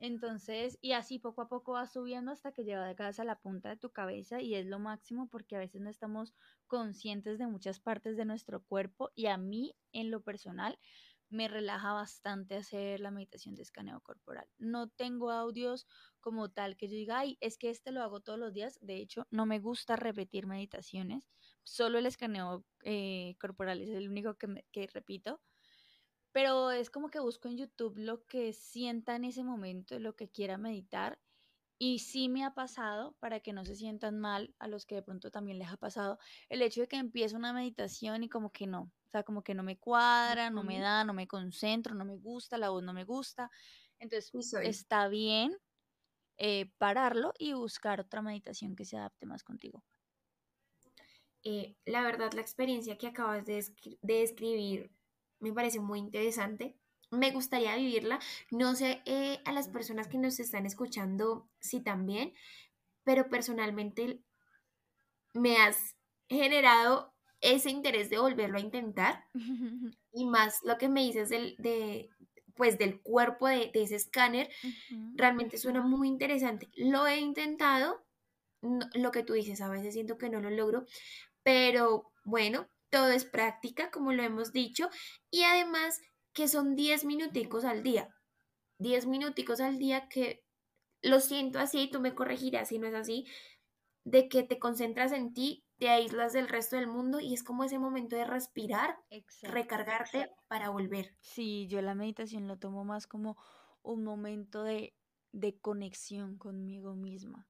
[0.00, 3.76] Entonces, y así poco a poco vas subiendo hasta que llegas a la punta de
[3.76, 6.34] tu cabeza y es lo máximo porque a veces no estamos
[6.66, 10.76] conscientes de muchas partes de nuestro cuerpo y a mí en lo personal
[11.28, 14.46] me relaja bastante hacer la meditación de escaneo corporal.
[14.58, 15.86] No tengo audios
[16.20, 18.78] como tal que yo diga, ay, es que este lo hago todos los días.
[18.80, 21.28] De hecho, no me gusta repetir meditaciones.
[21.64, 25.40] Solo el escaneo eh, corporal es el único que, repito
[26.32, 30.28] pero es como que busco en YouTube lo que sienta en ese momento, lo que
[30.28, 31.18] quiera meditar.
[31.78, 35.02] Y sí me ha pasado, para que no se sientan mal a los que de
[35.02, 36.18] pronto también les ha pasado,
[36.50, 39.62] el hecho de que empiezo una meditación y como que no, sea, como que no
[39.62, 43.04] me cuadra, no me da, no me concentro, no me gusta, la voz no me
[43.04, 43.50] gusta.
[43.98, 45.56] Entonces, está bien
[46.38, 49.82] eh, pararlo y buscar otra meditación que se adapte más contigo.
[51.44, 53.64] Eh, la verdad, la experiencia que acabas de,
[54.02, 54.90] describir
[55.40, 56.76] me parece muy interesante.
[57.10, 58.18] Me gustaría vivirla.
[58.50, 62.34] No sé eh, a las personas que nos están escuchando si también,
[63.04, 64.20] pero personalmente
[65.32, 65.96] me has
[66.28, 69.24] generado ese interés de volverlo a intentar.
[70.12, 72.10] y más lo que me dices del, de,
[72.54, 74.50] pues, del cuerpo de, ese escáner,
[75.14, 76.68] realmente suena muy interesante.
[76.76, 78.04] Lo he intentado,
[78.94, 80.86] lo que tú dices, a veces siento que no lo logro,
[81.42, 84.88] pero bueno, todo es práctica, como lo hemos dicho,
[85.30, 86.00] y además
[86.32, 88.08] que son 10 minuticos al día.
[88.78, 90.42] 10 minuticos al día que
[91.02, 93.26] lo siento así, tú me corregirás si no es así,
[94.04, 97.64] de que te concentras en ti, te aíslas del resto del mundo y es como
[97.64, 98.96] ese momento de respirar,
[99.42, 101.14] recargarte para volver.
[101.20, 103.36] Sí, yo la meditación lo tomo más como
[103.82, 104.94] un momento de,
[105.32, 107.46] de conexión conmigo misma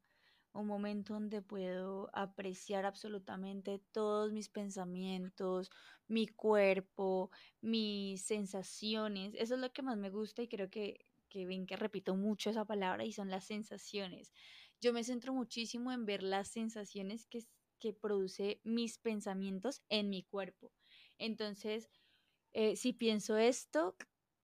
[0.57, 5.71] un momento donde puedo apreciar absolutamente todos mis pensamientos,
[6.09, 9.35] mi cuerpo, mis sensaciones.
[9.35, 12.51] Eso es lo que más me gusta y creo que, que ven que repito mucho
[12.51, 14.33] esa palabra y son las sensaciones.
[14.81, 17.41] Yo me centro muchísimo en ver las sensaciones que,
[17.79, 20.73] que produce mis pensamientos en mi cuerpo.
[21.19, 21.89] Entonces,
[22.53, 23.97] eh, si pienso esto,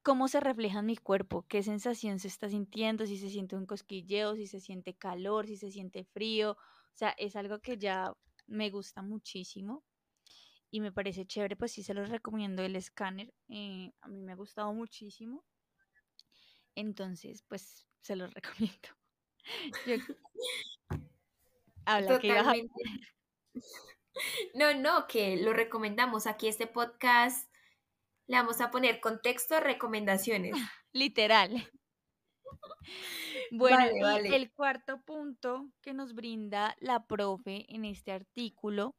[0.02, 3.66] cómo se refleja en mi cuerpo, qué sensación se está sintiendo, si se siente un
[3.66, 6.52] cosquilleo, si se siente calor, si se siente frío.
[6.52, 8.14] O sea, es algo que ya
[8.46, 9.84] me gusta muchísimo
[10.70, 13.32] y me parece chévere, pues sí se los recomiendo el escáner.
[13.48, 15.44] Eh, a mí me ha gustado muchísimo.
[16.74, 18.88] Entonces, pues se los recomiendo.
[21.84, 22.32] Habla que
[24.54, 26.26] No, no, que lo recomendamos.
[26.26, 27.48] Aquí este podcast
[28.26, 30.52] le vamos a poner contexto, recomendaciones.
[30.92, 31.70] Literal.
[33.50, 33.84] Bueno,
[34.22, 38.96] y el cuarto punto que nos brinda la profe en este artículo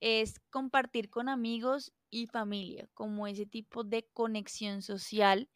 [0.00, 5.48] es compartir con amigos y familia, como ese tipo de conexión social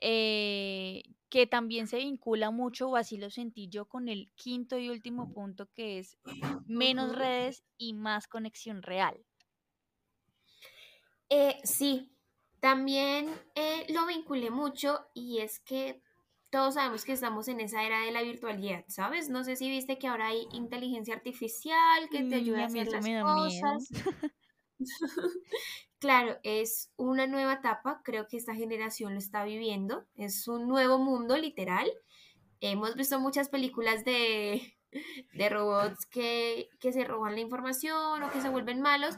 [0.00, 4.90] eh, que también se vincula mucho, o así lo sentí yo, con el quinto y
[4.90, 6.18] último punto, que es
[6.66, 9.24] menos redes y más conexión real.
[11.28, 12.12] Eh, sí,
[12.60, 16.00] también eh, lo vinculé mucho y es que
[16.50, 19.28] todos sabemos que estamos en esa era de la virtualidad, ¿sabes?
[19.28, 23.04] No sé si viste que ahora hay inteligencia artificial que te ayuda a hacer las
[23.04, 23.88] cosas.
[26.06, 30.98] claro, es una nueva etapa, creo que esta generación lo está viviendo, es un nuevo
[30.98, 31.90] mundo literal.
[32.60, 34.76] Hemos visto muchas películas de
[35.34, 39.16] de robots que, se roban la información o que se vuelven malos.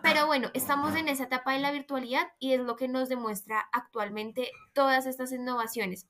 [0.00, 3.68] Pero bueno, estamos en esa etapa de la virtualidad y es lo que nos demuestra
[3.72, 6.06] actualmente todas estas innovaciones.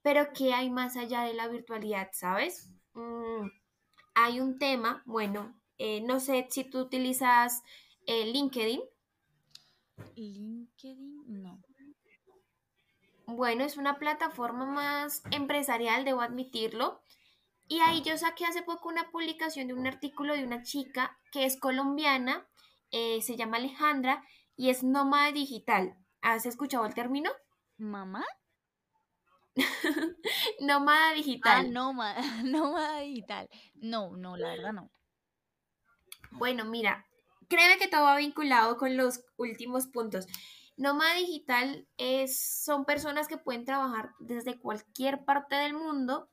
[0.00, 2.70] Pero ¿qué hay más allá de la virtualidad, sabes?
[2.94, 3.48] Mm,
[4.14, 7.62] hay un tema, bueno, eh, no sé si tú utilizas
[8.06, 8.80] eh, LinkedIn.
[10.16, 11.62] LinkedIn, no.
[13.26, 17.00] Bueno, es una plataforma más empresarial, debo admitirlo.
[17.66, 21.46] Y ahí yo saqué hace poco una publicación de un artículo de una chica que
[21.46, 22.46] es colombiana,
[22.90, 24.22] eh, se llama Alejandra
[24.56, 25.96] y es nómada digital.
[26.20, 27.30] ¿Has escuchado el término?
[27.78, 28.24] ¿Mamá?
[30.60, 31.66] nómada digital.
[31.66, 33.48] Ah, nómada, nómada digital.
[33.74, 34.90] No, no, la verdad no.
[36.32, 37.06] Bueno, mira,
[37.48, 40.26] créeme que todo va vinculado con los últimos puntos.
[40.76, 46.28] Nómada digital es, son personas que pueden trabajar desde cualquier parte del mundo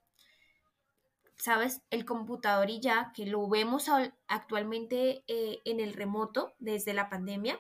[1.42, 1.82] ¿sabes?
[1.90, 3.90] El computador y ya, que lo vemos
[4.28, 7.60] actualmente eh, en el remoto desde la pandemia,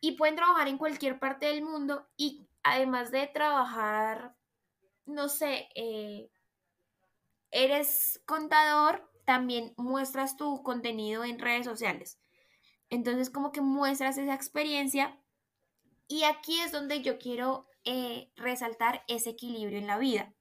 [0.00, 4.34] y pueden trabajar en cualquier parte del mundo y además de trabajar,
[5.06, 6.30] no sé, eh,
[7.52, 12.18] eres contador, también muestras tu contenido en redes sociales.
[12.90, 15.18] Entonces como que muestras esa experiencia
[16.08, 20.34] y aquí es donde yo quiero eh, resaltar ese equilibrio en la vida.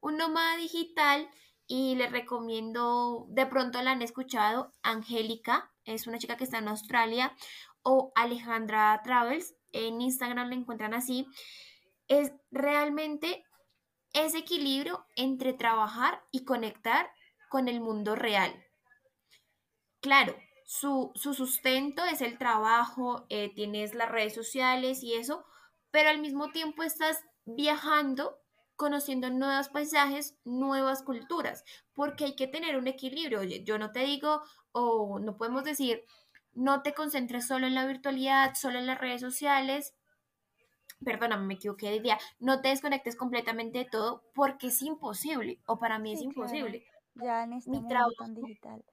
[0.00, 1.28] Un nómada digital
[1.66, 6.68] y les recomiendo, de pronto la han escuchado, Angélica, es una chica que está en
[6.68, 7.34] Australia,
[7.82, 11.26] o Alejandra Travels, en Instagram la encuentran así.
[12.08, 13.44] Es realmente
[14.12, 17.10] ese equilibrio entre trabajar y conectar
[17.48, 18.64] con el mundo real.
[20.00, 20.36] Claro,
[20.66, 25.46] su, sustento es el trabajo, eh, tienes las redes sociales y eso,
[25.92, 28.36] pero al mismo tiempo estás viajando
[28.74, 31.64] conociendo nuevos paisajes, nuevas culturas,
[31.94, 33.40] porque hay que tener un equilibrio.
[33.40, 34.42] Oye, yo no te digo,
[34.72, 36.04] o no podemos decir,
[36.52, 39.94] no te concentres solo en la virtualidad, solo en las redes sociales.
[41.02, 42.18] Perdóname, me equivoqué de día.
[42.40, 46.84] No te desconectes completamente de todo porque es imposible, o para mí es imposible.
[47.14, 48.84] Ya en este mundo tan digital.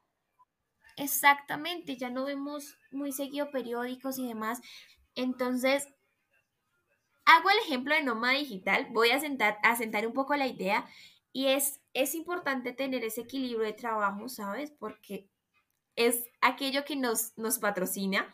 [0.98, 4.60] Exactamente, ya no vemos muy seguido periódicos y demás.
[5.16, 5.88] Entonces,
[7.26, 10.86] hago el ejemplo de nómada digital, voy a sentar, a sentar un poco la idea
[11.32, 14.72] y es, es importante tener ese equilibrio de trabajo, ¿sabes?
[14.72, 15.30] Porque
[15.96, 18.34] es aquello que nos, nos patrocina,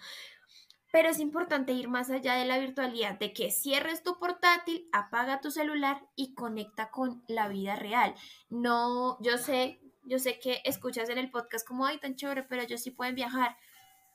[0.92, 5.42] pero es importante ir más allá de la virtualidad, de que cierres tu portátil, apaga
[5.42, 8.16] tu celular y conecta con la vida real.
[8.50, 12.64] No, yo sé, yo sé que escuchas en el podcast como, ay, tan chévere, pero
[12.64, 13.58] ellos sí pueden viajar.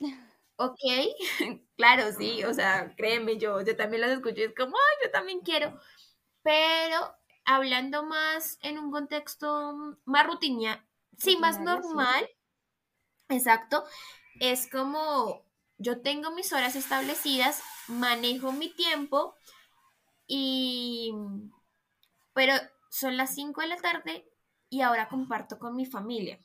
[0.57, 0.79] Ok,
[1.77, 5.11] claro, sí, o sea, créeme, yo, yo también los escucho y es como, ay, yo
[5.11, 5.81] también quiero.
[6.43, 10.87] Pero hablando más en un contexto más rutinia,
[11.18, 12.31] sí, más normal,
[13.29, 13.85] exacto,
[14.39, 15.45] es como
[15.85, 19.35] yo tengo mis horas establecidas, manejo mi tiempo
[20.26, 21.12] y...
[22.32, 22.55] Pero
[22.91, 24.28] son las 5 de la tarde
[24.70, 26.41] y ahora comparto con mi familia.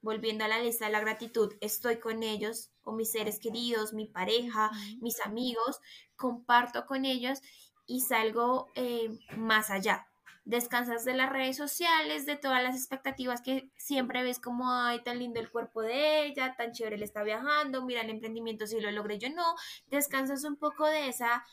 [0.00, 4.06] Volviendo a la lista de la gratitud, estoy con ellos, con mis seres queridos, mi
[4.06, 4.70] pareja,
[5.00, 5.80] mis amigos,
[6.16, 7.40] comparto con ellos
[7.86, 10.08] y salgo eh, más allá
[10.48, 15.18] descansas de las redes sociales, de todas las expectativas que siempre ves como, ay, tan
[15.18, 18.90] lindo el cuerpo de ella, tan chévere le está viajando, mira el emprendimiento si lo
[18.90, 19.44] logré yo no,
[19.88, 21.44] descansas un poco de esa,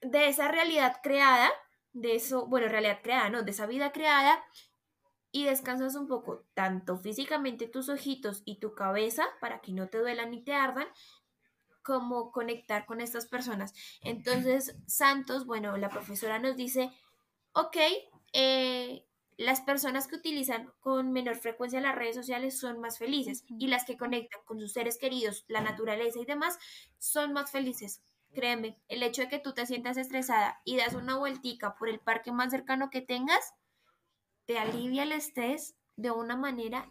[0.00, 1.50] de esa realidad creada,
[1.92, 4.42] de eso, bueno, realidad creada, no, de esa vida creada,
[5.30, 9.98] y descansas un poco, tanto físicamente tus ojitos y tu cabeza, para que no te
[9.98, 10.88] duelan ni te ardan,
[11.82, 13.74] como conectar con estas personas.
[14.00, 16.90] Entonces, Santos, bueno, la profesora nos dice,
[17.52, 17.76] ok,
[18.32, 19.04] eh,
[19.36, 23.84] las personas que utilizan con menor frecuencia las redes sociales son más felices y las
[23.84, 26.58] que conectan con sus seres queridos, la naturaleza y demás,
[26.98, 28.02] son más felices.
[28.34, 32.00] Créeme, el hecho de que tú te sientas estresada y das una vueltica por el
[32.00, 33.54] parque más cercano que tengas,
[34.46, 36.90] te alivia el estrés de una manera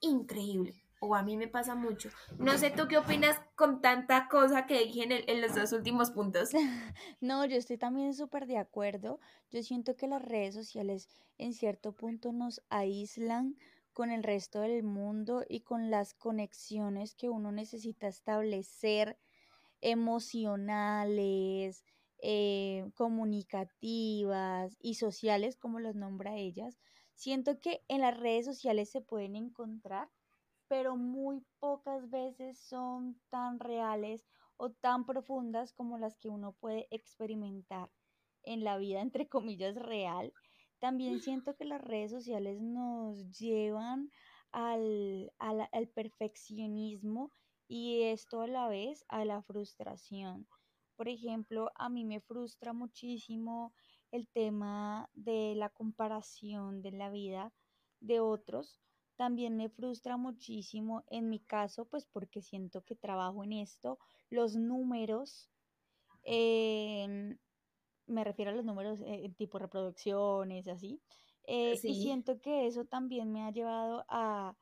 [0.00, 2.10] increíble o a mí me pasa mucho.
[2.38, 6.50] No sé tú qué opinas con tanta cosa que dije en, los dos últimos puntos.
[7.20, 9.20] No, yo estoy también súper de acuerdo.
[9.50, 13.56] Yo siento que las redes sociales en cierto punto nos aíslan
[13.92, 19.18] con el resto del mundo y con las conexiones que uno necesita establecer
[19.80, 21.84] emocionales,
[22.22, 26.78] eh, comunicativas y sociales, como los nombra ellas.
[27.14, 30.08] Siento que en las redes sociales se pueden encontrar
[30.68, 34.24] pero muy pocas veces son tan reales
[34.56, 37.90] o tan profundas como las que uno puede experimentar
[38.42, 40.32] en la vida, entre comillas, real.
[40.78, 44.10] También siento que las redes sociales nos llevan
[44.52, 47.32] al, al, perfeccionismo
[47.66, 50.46] y esto a la vez a la frustración.
[50.96, 53.72] Por ejemplo, a mí me frustra muchísimo
[54.12, 57.52] el tema de la comparación de la vida
[58.00, 58.80] de otros
[59.16, 63.98] también me frustra muchísimo en mi caso, pues porque siento que trabajo en esto,
[64.30, 65.50] los números,
[66.22, 67.38] em,
[68.06, 71.02] me refiero a los números eh, tipo reproducciones, así,
[71.46, 74.58] eh, y siento que eso también me ha llevado a,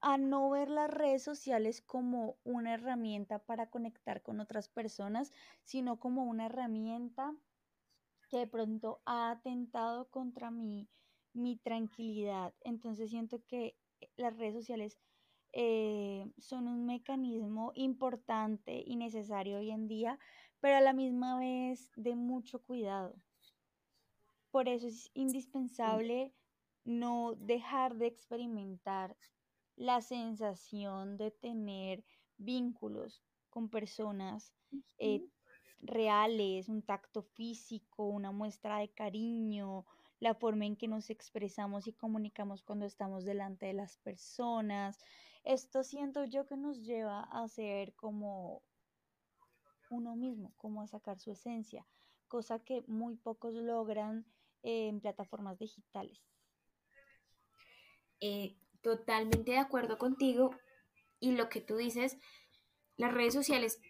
[0.00, 5.32] a no ver las redes sociales como una herramienta para conectar con otras personas,
[5.62, 7.36] sino como una herramienta
[8.28, 10.90] que de pronto ha atentado contra mi
[11.32, 12.54] mi tranquilidad.
[12.60, 14.98] Entonces siento que eh, las redes sociales
[15.52, 20.18] eh, son un mecanismo importante y necesario hoy en día,
[20.60, 23.14] pero a la misma vez de mucho cuidado.
[24.50, 26.34] Por eso es indispensable
[26.84, 29.16] no dejar de experimentar
[29.76, 32.04] la sensación de tener
[32.36, 34.52] vínculos con personas
[34.98, 35.22] eh,
[35.80, 39.84] reales, un tacto físico, una muestra de cariño,
[40.22, 45.00] la forma en que nos expresamos y comunicamos cuando estamos delante de las personas.
[45.42, 48.62] Esto siento yo que nos lleva a ser como
[49.90, 51.84] uno mismo, como a sacar su esencia,
[52.28, 54.24] cosa que muy pocos logran
[54.62, 56.22] en plataformas digitales.
[58.20, 60.54] Eh, totalmente de acuerdo contigo
[61.18, 62.16] y lo que tú dices,
[62.96, 63.80] las redes sociales,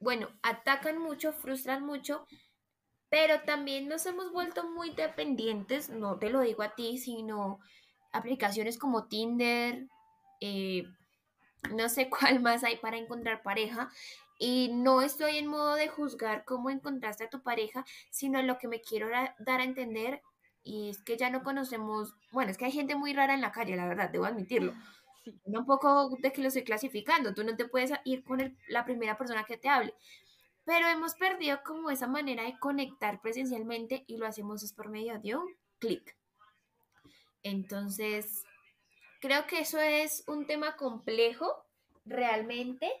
[0.00, 2.26] bueno, atacan mucho, frustran mucho,
[3.10, 7.60] pero también nos hemos vuelto muy dependientes, no te lo digo a ti, sino
[8.12, 9.86] aplicaciones como Tinder,
[10.40, 10.84] eh,
[11.74, 13.90] no sé cuál más hay para encontrar pareja.
[14.40, 18.68] Y no estoy en modo de juzgar cómo encontraste a tu pareja, sino lo que
[18.68, 20.22] me quiero dar a entender
[20.68, 23.52] y es que ya no conocemos, bueno, es que hay gente muy rara en la
[23.52, 24.74] calle, la verdad, debo admitirlo.
[25.44, 29.16] un poco de que lo estoy clasificando, tú no te puedes ir con la primera
[29.16, 29.94] persona que te hable,
[30.68, 35.34] pero hemos perdido como esa manera de conectar presencialmente y lo hacemos por medio de
[35.34, 36.14] un clic.
[37.42, 38.44] Entonces,
[39.22, 41.64] creo que eso es un tema complejo
[42.04, 42.92] realmente.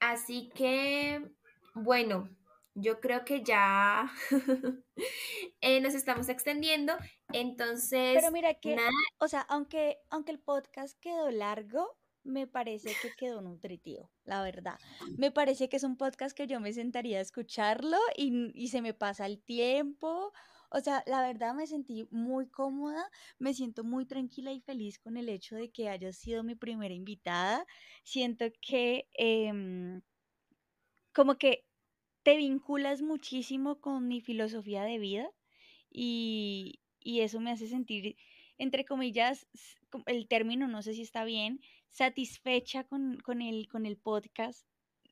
[0.00, 1.24] Así que,
[1.74, 2.28] bueno,
[2.74, 4.12] yo creo que ya
[5.60, 6.94] eh, nos estamos extendiendo.
[7.32, 8.76] Entonces, Pero mira que,
[9.18, 14.78] o sea, aunque, aunque el podcast quedó largo, me parece que quedó nutritivo, la verdad.
[15.16, 18.82] Me parece que es un podcast que yo me sentaría a escucharlo y, y se
[18.82, 20.32] me pasa el tiempo.
[20.70, 23.08] O sea, la verdad me sentí muy cómoda,
[23.38, 26.94] me siento muy tranquila y feliz con el hecho de que haya sido mi primera
[26.94, 27.66] invitada.
[28.02, 30.02] Siento que em,
[31.12, 31.64] como que
[32.24, 35.30] te vinculas muchísimo con mi filosofía de vida
[35.90, 38.16] y, y eso me hace sentir,
[38.58, 39.46] entre comillas,
[40.06, 41.60] el término no sé si está bien,
[41.94, 44.66] satisfecha con, con el, con el podcast.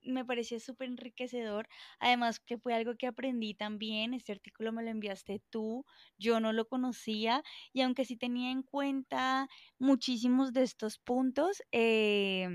[0.04, 1.68] Me pareció súper enriquecedor.
[2.00, 4.14] Además que fue algo que aprendí también.
[4.14, 5.86] Este artículo me lo enviaste tú.
[6.18, 7.42] Yo no lo conocía.
[7.72, 12.48] Y aunque sí tenía en cuenta muchísimos de estos puntos, eh,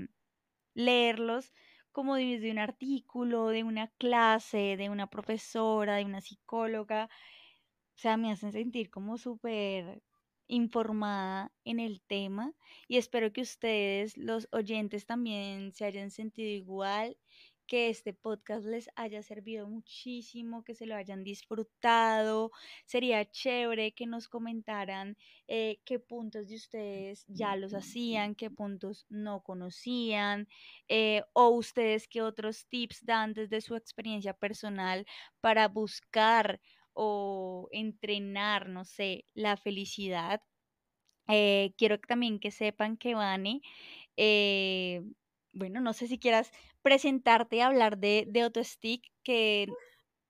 [0.74, 1.52] leerlos
[1.90, 7.08] como desde un artículo, de una clase, de una profesora, de una psicóloga,
[7.96, 10.02] o sea, me hacen sentir como súper
[10.48, 12.54] informada en el tema
[12.88, 17.16] y espero que ustedes, los oyentes, también se hayan sentido igual,
[17.68, 22.50] que este podcast les haya servido muchísimo, que se lo hayan disfrutado.
[22.86, 29.06] Sería chévere que nos comentaran eh, qué puntos de ustedes ya los hacían, qué puntos
[29.10, 30.48] no conocían,
[30.88, 35.06] eh, o ustedes qué otros tips dan desde su experiencia personal
[35.40, 36.60] para buscar
[37.00, 40.42] o entrenar, no sé, la felicidad.
[41.28, 43.60] Eh, quiero también que sepan que Vane,
[44.16, 45.02] eh,
[45.52, 46.50] bueno, no sé si quieras
[46.82, 49.68] presentarte y hablar de, de AutoStick, que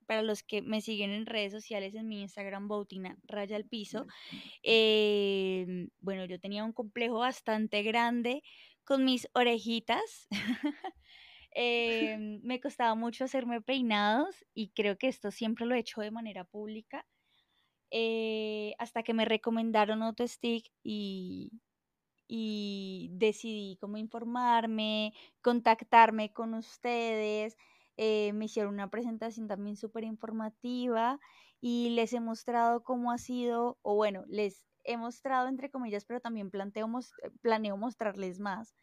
[0.06, 4.06] para los que me siguen en redes sociales, en mi Instagram, Bautina Raya al Piso,
[4.62, 8.42] eh, bueno, yo tenía un complejo bastante grande
[8.84, 10.28] con mis orejitas.
[11.60, 16.10] Em, me costaba mucho hacerme peinados y creo que esto siempre lo he hecho de
[16.12, 17.04] manera pública
[17.90, 21.52] eh, hasta que me recomendaron AutoStick y,
[22.28, 27.56] y decidí cómo informarme, contactarme con ustedes.
[27.96, 31.18] eh, me hicieron una presentación también súper informativa
[31.60, 36.20] y les he mostrado cómo ha sido, o bueno, les he mostrado entre comillas, pero
[36.20, 36.88] también planteo
[37.42, 38.74] planeo mostrarles más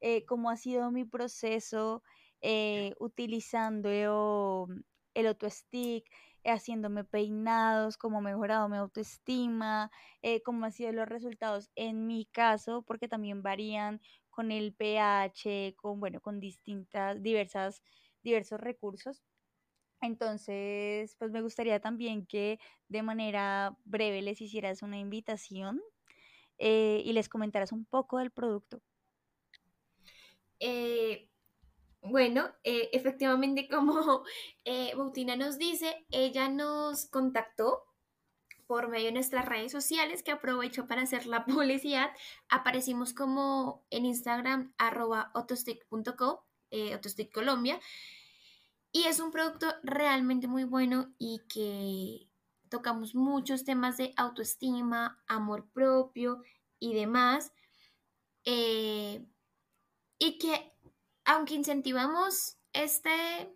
[0.00, 2.02] eh, cómo ha sido mi proceso
[2.42, 4.84] eh, utilizando el,
[5.14, 6.04] el AutoStick,
[6.42, 9.90] eh, haciéndome peinados, cómo ha mejorado mi autoestima,
[10.22, 15.76] eh, cómo han sido los resultados en mi caso, porque también varían con el pH,
[15.76, 17.82] con, bueno, con distintas, diversas,
[18.24, 19.22] diversos recursos.
[20.00, 25.80] Entonces, pues me gustaría también que de manera breve les hicieras una invitación
[26.58, 28.80] y les comentaras un poco del producto.
[32.02, 34.24] Bueno, eh, efectivamente, como
[34.64, 37.84] eh, Bautina nos dice, ella nos contactó
[38.66, 42.10] por medio de nuestras redes sociales, que aprovecho para hacer la publicidad.
[42.48, 46.98] Aparecimos como en Instagram, arroba autostick.co, eh,
[47.32, 47.80] Colombia,
[48.92, 52.28] y es un producto realmente muy bueno y que
[52.68, 56.42] tocamos muchos temas de autoestima, amor propio
[56.78, 57.52] y demás.
[58.44, 59.24] eh,
[60.18, 60.71] y que
[61.24, 63.54] aunque incentivamos este,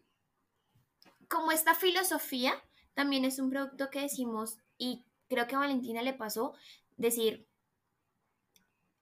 [1.29, 2.55] como esta filosofía,
[2.95, 6.55] también es un producto que decimos, y creo que a Valentina le pasó,
[6.97, 7.47] decir,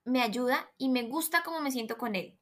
[0.03, 2.37] me ayuda y me gusta cómo me siento con él.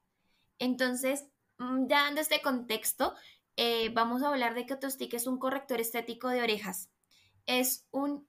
[0.59, 1.26] Entonces,
[1.57, 3.15] mm, ya dando este contexto,
[3.55, 6.89] eh, vamos a hablar de que Autostick es un corrector estético de orejas.
[7.45, 8.28] Es un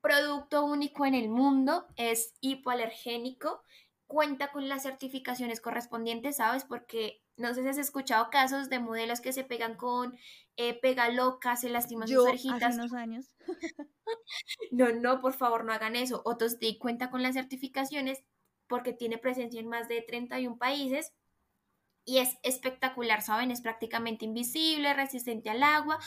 [0.00, 3.62] producto único en el mundo, es hipoalergénico,
[4.08, 6.64] cuenta con las certificaciones correspondientes, ¿sabes?
[6.64, 10.18] Porque no sé si has escuchado casos de modelos que se pegan con
[10.56, 12.74] eh, pega loca, se lastiman sus hace orejitas.
[12.74, 13.26] unos años
[14.72, 16.22] No, no, por favor, no hagan eso.
[16.24, 18.24] Autostick cuenta con las certificaciones
[18.66, 21.12] porque tiene presencia en más de 31 países
[22.04, 23.50] y es espectacular, ¿saben?
[23.50, 25.98] Es prácticamente invisible, resistente al agua.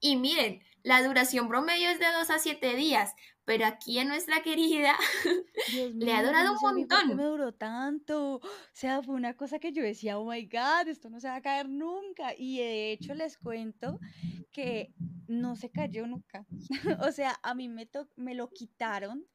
[0.00, 3.14] Y miren, la duración promedio es de 2 a 7 días,
[3.44, 4.94] pero aquí a nuestra querida
[5.66, 7.24] Dios le ha mío, durado no un sabía por me montón.
[7.24, 8.36] duró tanto.
[8.36, 8.40] O
[8.72, 11.42] sea, fue una cosa que yo decía, oh my God, esto no se va a
[11.42, 12.34] caer nunca.
[12.36, 14.00] Y de hecho les cuento
[14.52, 14.94] que
[15.26, 16.46] no se cayó nunca.
[17.08, 19.26] O sea, a mí me, me lo quitaron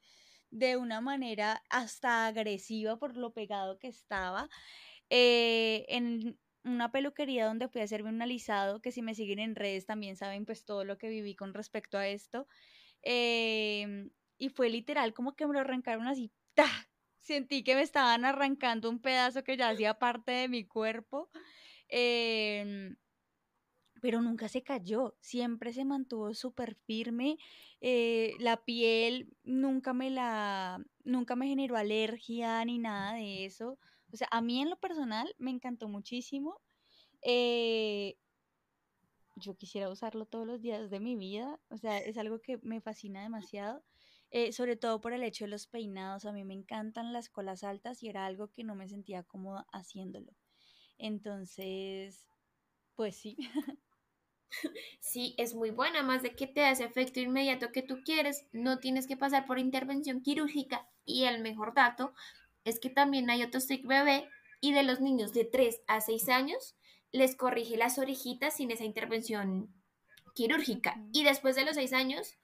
[0.52, 4.50] de una manera hasta agresiva por lo pegado que estaba.
[5.10, 9.56] eh, en una peluquería donde fui a hacerme un alisado, que si me siguen en
[9.56, 12.48] redes también saben pues todo lo que viví con respecto a esto.
[13.04, 16.66] em, y fue literal como que me lo arrancaron así, ¡ta!
[17.20, 21.32] sentí que me estaban arrancando un pedazo que ya hacía parte de mi cuerpo.
[21.90, 22.98] Em,
[24.02, 27.38] pero nunca se cayó, siempre se mantuvo súper firme,
[27.82, 33.80] eh, la piel nunca me la, nunca me generó alergia ni nada de eso.
[34.12, 36.62] O sea, a mí en lo personal me encantó muchísimo.
[37.22, 38.18] Eh,
[39.36, 42.82] yo quisiera usarlo todos los días de mi vida, o sea, es algo que me
[42.82, 43.84] fascina demasiado,
[44.32, 47.64] eh, sobre todo por el hecho de los peinados, a mí me encantan las colas
[47.64, 50.34] altas y era algo que no me sentía cómoda haciéndolo.
[50.98, 52.28] Entonces,
[52.96, 53.38] pues sí.
[55.00, 58.80] Sí, es muy buena, más de que te hace efecto inmediato que tú quieres, no
[58.80, 62.14] tienes que pasar por intervención quirúrgica y el mejor dato
[62.66, 64.28] es que también hay otro stick bebé
[64.60, 66.76] y de los niños de 3 a 6 años
[67.12, 69.74] les corrige las orejitas sin esa intervención
[70.34, 72.38] quirúrgica y después de los 6 años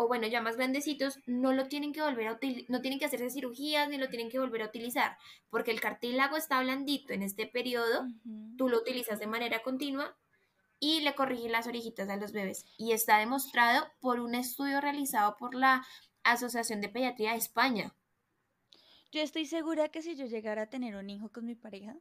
[0.00, 3.28] o bueno, ya más grandecitos, no lo tienen que volver a no tienen que hacerse
[3.28, 5.18] cirugías ni lo tienen que volver a utilizar,
[5.50, 8.06] porque el cartílago está blandito en este periodo,
[8.56, 10.16] tú lo utilizas de manera continua
[10.78, 12.64] y le corrige las orejitas a los bebés.
[12.78, 15.86] Y está demostrado por un estudio realizado por la
[16.22, 17.94] Asociación de Pediatría de España.
[19.12, 21.96] Yo estoy segura que si yo llegara a tener un hijo con mi pareja,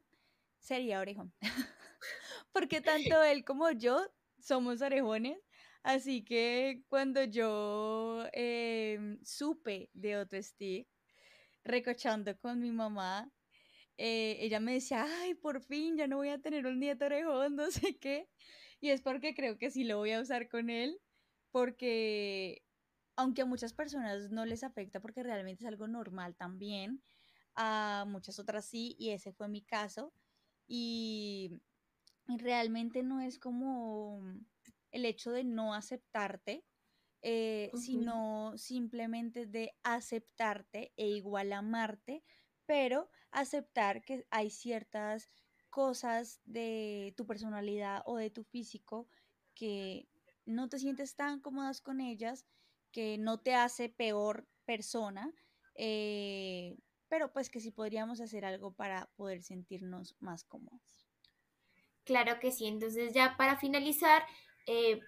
[0.60, 1.34] sería orejón.
[2.51, 3.99] porque tanto él como yo
[4.39, 5.38] somos orejones
[5.84, 10.88] Así que cuando yo em, supe de otro stick,
[11.64, 13.32] recochando con mi mamá,
[13.97, 17.55] eh, ella me decía, ay, por fin, ya no voy a tener un nieto orejón,
[17.57, 18.30] no sé qué.
[18.82, 21.01] Y es porque creo que sí lo voy a usar con él,
[21.51, 22.64] porque
[23.20, 27.03] aunque a muchas personas no les afecta porque realmente es algo normal también,
[27.55, 30.13] a muchas otras sí, y ese fue mi caso.
[30.67, 31.51] Y
[32.28, 34.22] realmente no es como
[34.91, 36.65] el hecho de no aceptarte,
[37.22, 42.24] eh, sino simplemente de aceptarte e igual amarte,
[42.65, 45.30] pero aceptar que hay ciertas
[45.70, 49.09] cosas de tu personalidad o de tu físico
[49.53, 50.09] que
[50.45, 52.45] no te sientes tan cómodas con ellas,
[52.92, 55.32] que no te hace peor persona,
[55.76, 56.78] eh,
[57.08, 61.08] pero pues que sí podríamos hacer algo para poder sentirnos más cómodos.
[62.04, 64.24] Claro que sí, entonces ya para finalizar,
[64.68, 65.00] eh,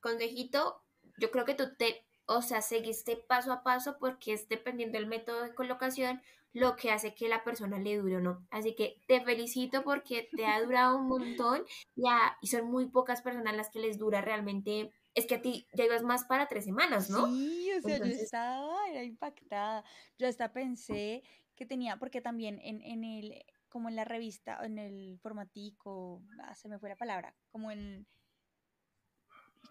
[0.00, 0.82] consejito,
[1.18, 5.06] yo creo que tú te, o sea, seguiste paso a paso porque es dependiendo del
[5.06, 6.20] método de colocación
[6.54, 8.46] lo que hace que la persona le dure o no.
[8.50, 11.64] Así que te felicito porque te ha durado un montón
[11.96, 14.92] ya, y son muy pocas personas las que les dura realmente.
[15.14, 17.26] Es que a ti llegas más para tres semanas, ¿no?
[17.26, 19.84] Sí, o sea, yo estaba era impactada.
[20.18, 21.22] Yo hasta pensé
[21.54, 26.54] que tenía, porque también en, en el, como en la revista, en el formatico, ah,
[26.54, 28.06] se me fue la palabra, como en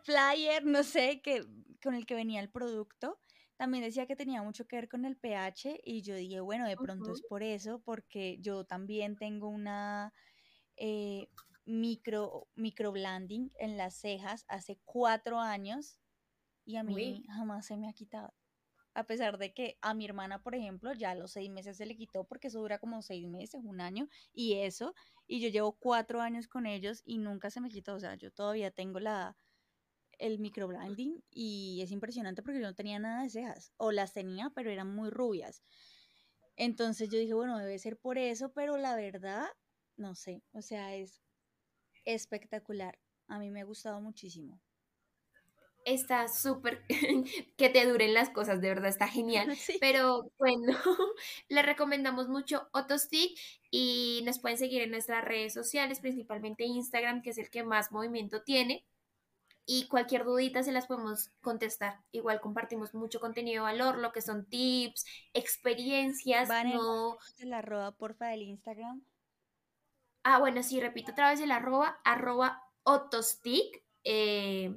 [0.03, 1.45] flyer, no sé, que,
[1.81, 3.19] con el que venía el producto,
[3.55, 6.75] también decía que tenía mucho que ver con el pH y yo dije, bueno, de
[6.75, 10.13] pronto es por eso, porque yo también tengo una
[10.75, 11.29] eh,
[11.65, 15.99] micro, microblending en las cejas hace cuatro años
[16.65, 18.33] y a mí jamás se me ha quitado.
[18.95, 21.85] A pesar de que a mi hermana, por ejemplo, ya a los seis meses se
[21.85, 24.93] le quitó porque eso dura como seis meses, un año y eso.
[25.25, 27.95] Y yo llevo cuatro años con ellos y nunca se me quitó.
[27.95, 29.35] O sea, yo todavía tengo la,
[30.19, 34.51] el microblending y es impresionante porque yo no tenía nada de cejas, o las tenía,
[34.53, 35.63] pero eran muy rubias.
[36.55, 39.47] Entonces yo dije, bueno, debe ser por eso, pero la verdad,
[39.97, 41.22] no sé, o sea, es
[42.05, 42.97] espectacular.
[43.27, 44.59] A mí me ha gustado muchísimo.
[45.85, 46.85] Está súper
[47.57, 49.49] que te duren las cosas, de verdad, está genial.
[49.81, 50.77] Pero bueno,
[51.49, 53.37] le recomendamos mucho Otostick
[53.69, 57.91] y nos pueden seguir en nuestras redes sociales, principalmente Instagram, que es el que más
[57.91, 58.85] movimiento tiene
[59.65, 62.01] y cualquier dudita se las podemos contestar.
[62.11, 66.49] Igual compartimos mucho contenido de valor, lo que son tips, experiencias.
[66.49, 67.17] Van no...
[67.39, 69.03] el arroba, porfa, del Instagram.
[70.23, 73.83] Ah, bueno, sí, repito otra vez el arroba, arroba otostick.
[74.03, 74.73] Eh,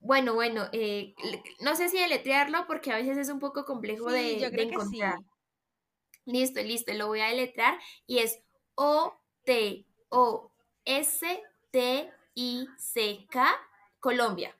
[0.00, 1.14] bueno, bueno, eh,
[1.60, 5.18] no sé si deletrearlo porque a veces es un poco complejo de, encontrar.
[6.24, 8.38] Listo, listo, lo voy a deletrear y es
[8.74, 9.84] O-T-O-S-T
[12.34, 13.36] ICK
[13.98, 14.54] Colombia.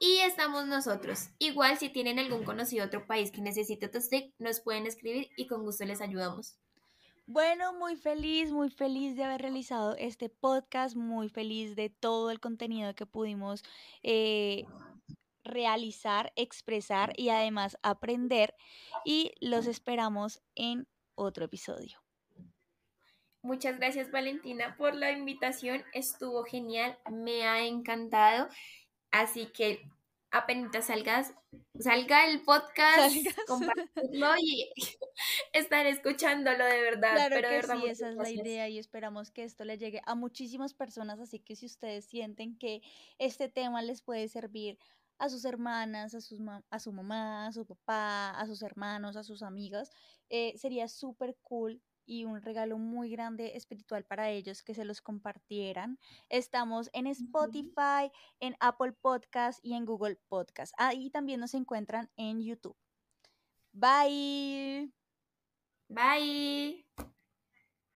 [0.00, 1.28] Y estamos nosotros.
[1.38, 5.62] Igual si tienen algún conocido otro país que necesite stick, nos pueden escribir y con
[5.62, 6.58] gusto les ayudamos.
[7.26, 12.38] Bueno, muy feliz, muy feliz de haber realizado este podcast, muy feliz de todo el
[12.38, 13.62] contenido que pudimos
[14.02, 14.66] eh,
[15.42, 18.54] realizar, expresar y además aprender.
[19.06, 21.98] Y los esperamos en otro episodio.
[23.40, 28.48] Muchas gracias Valentina por la invitación, estuvo genial, me ha encantado,
[29.10, 29.86] así que
[30.34, 31.32] apenas salgas,
[31.78, 33.14] salga el podcast,
[33.46, 34.68] compartirlo y
[35.52, 37.14] estar escuchándolo de verdad.
[37.14, 39.78] Claro pero que de verdad, sí, esa es la idea y esperamos que esto le
[39.78, 42.82] llegue a muchísimas personas, así que si ustedes sienten que
[43.18, 44.78] este tema les puede servir
[45.18, 49.22] a sus hermanas, a, sus a su mamá, a su papá, a sus hermanos, a
[49.22, 49.92] sus amigas,
[50.28, 55.00] eh, sería súper cool y un regalo muy grande espiritual para ellos que se los
[55.00, 55.98] compartieran.
[56.28, 60.74] Estamos en Spotify, en Apple Podcast y en Google Podcast.
[60.78, 62.76] Ahí también nos encuentran en YouTube.
[63.72, 64.92] Bye.
[65.88, 66.84] Bye.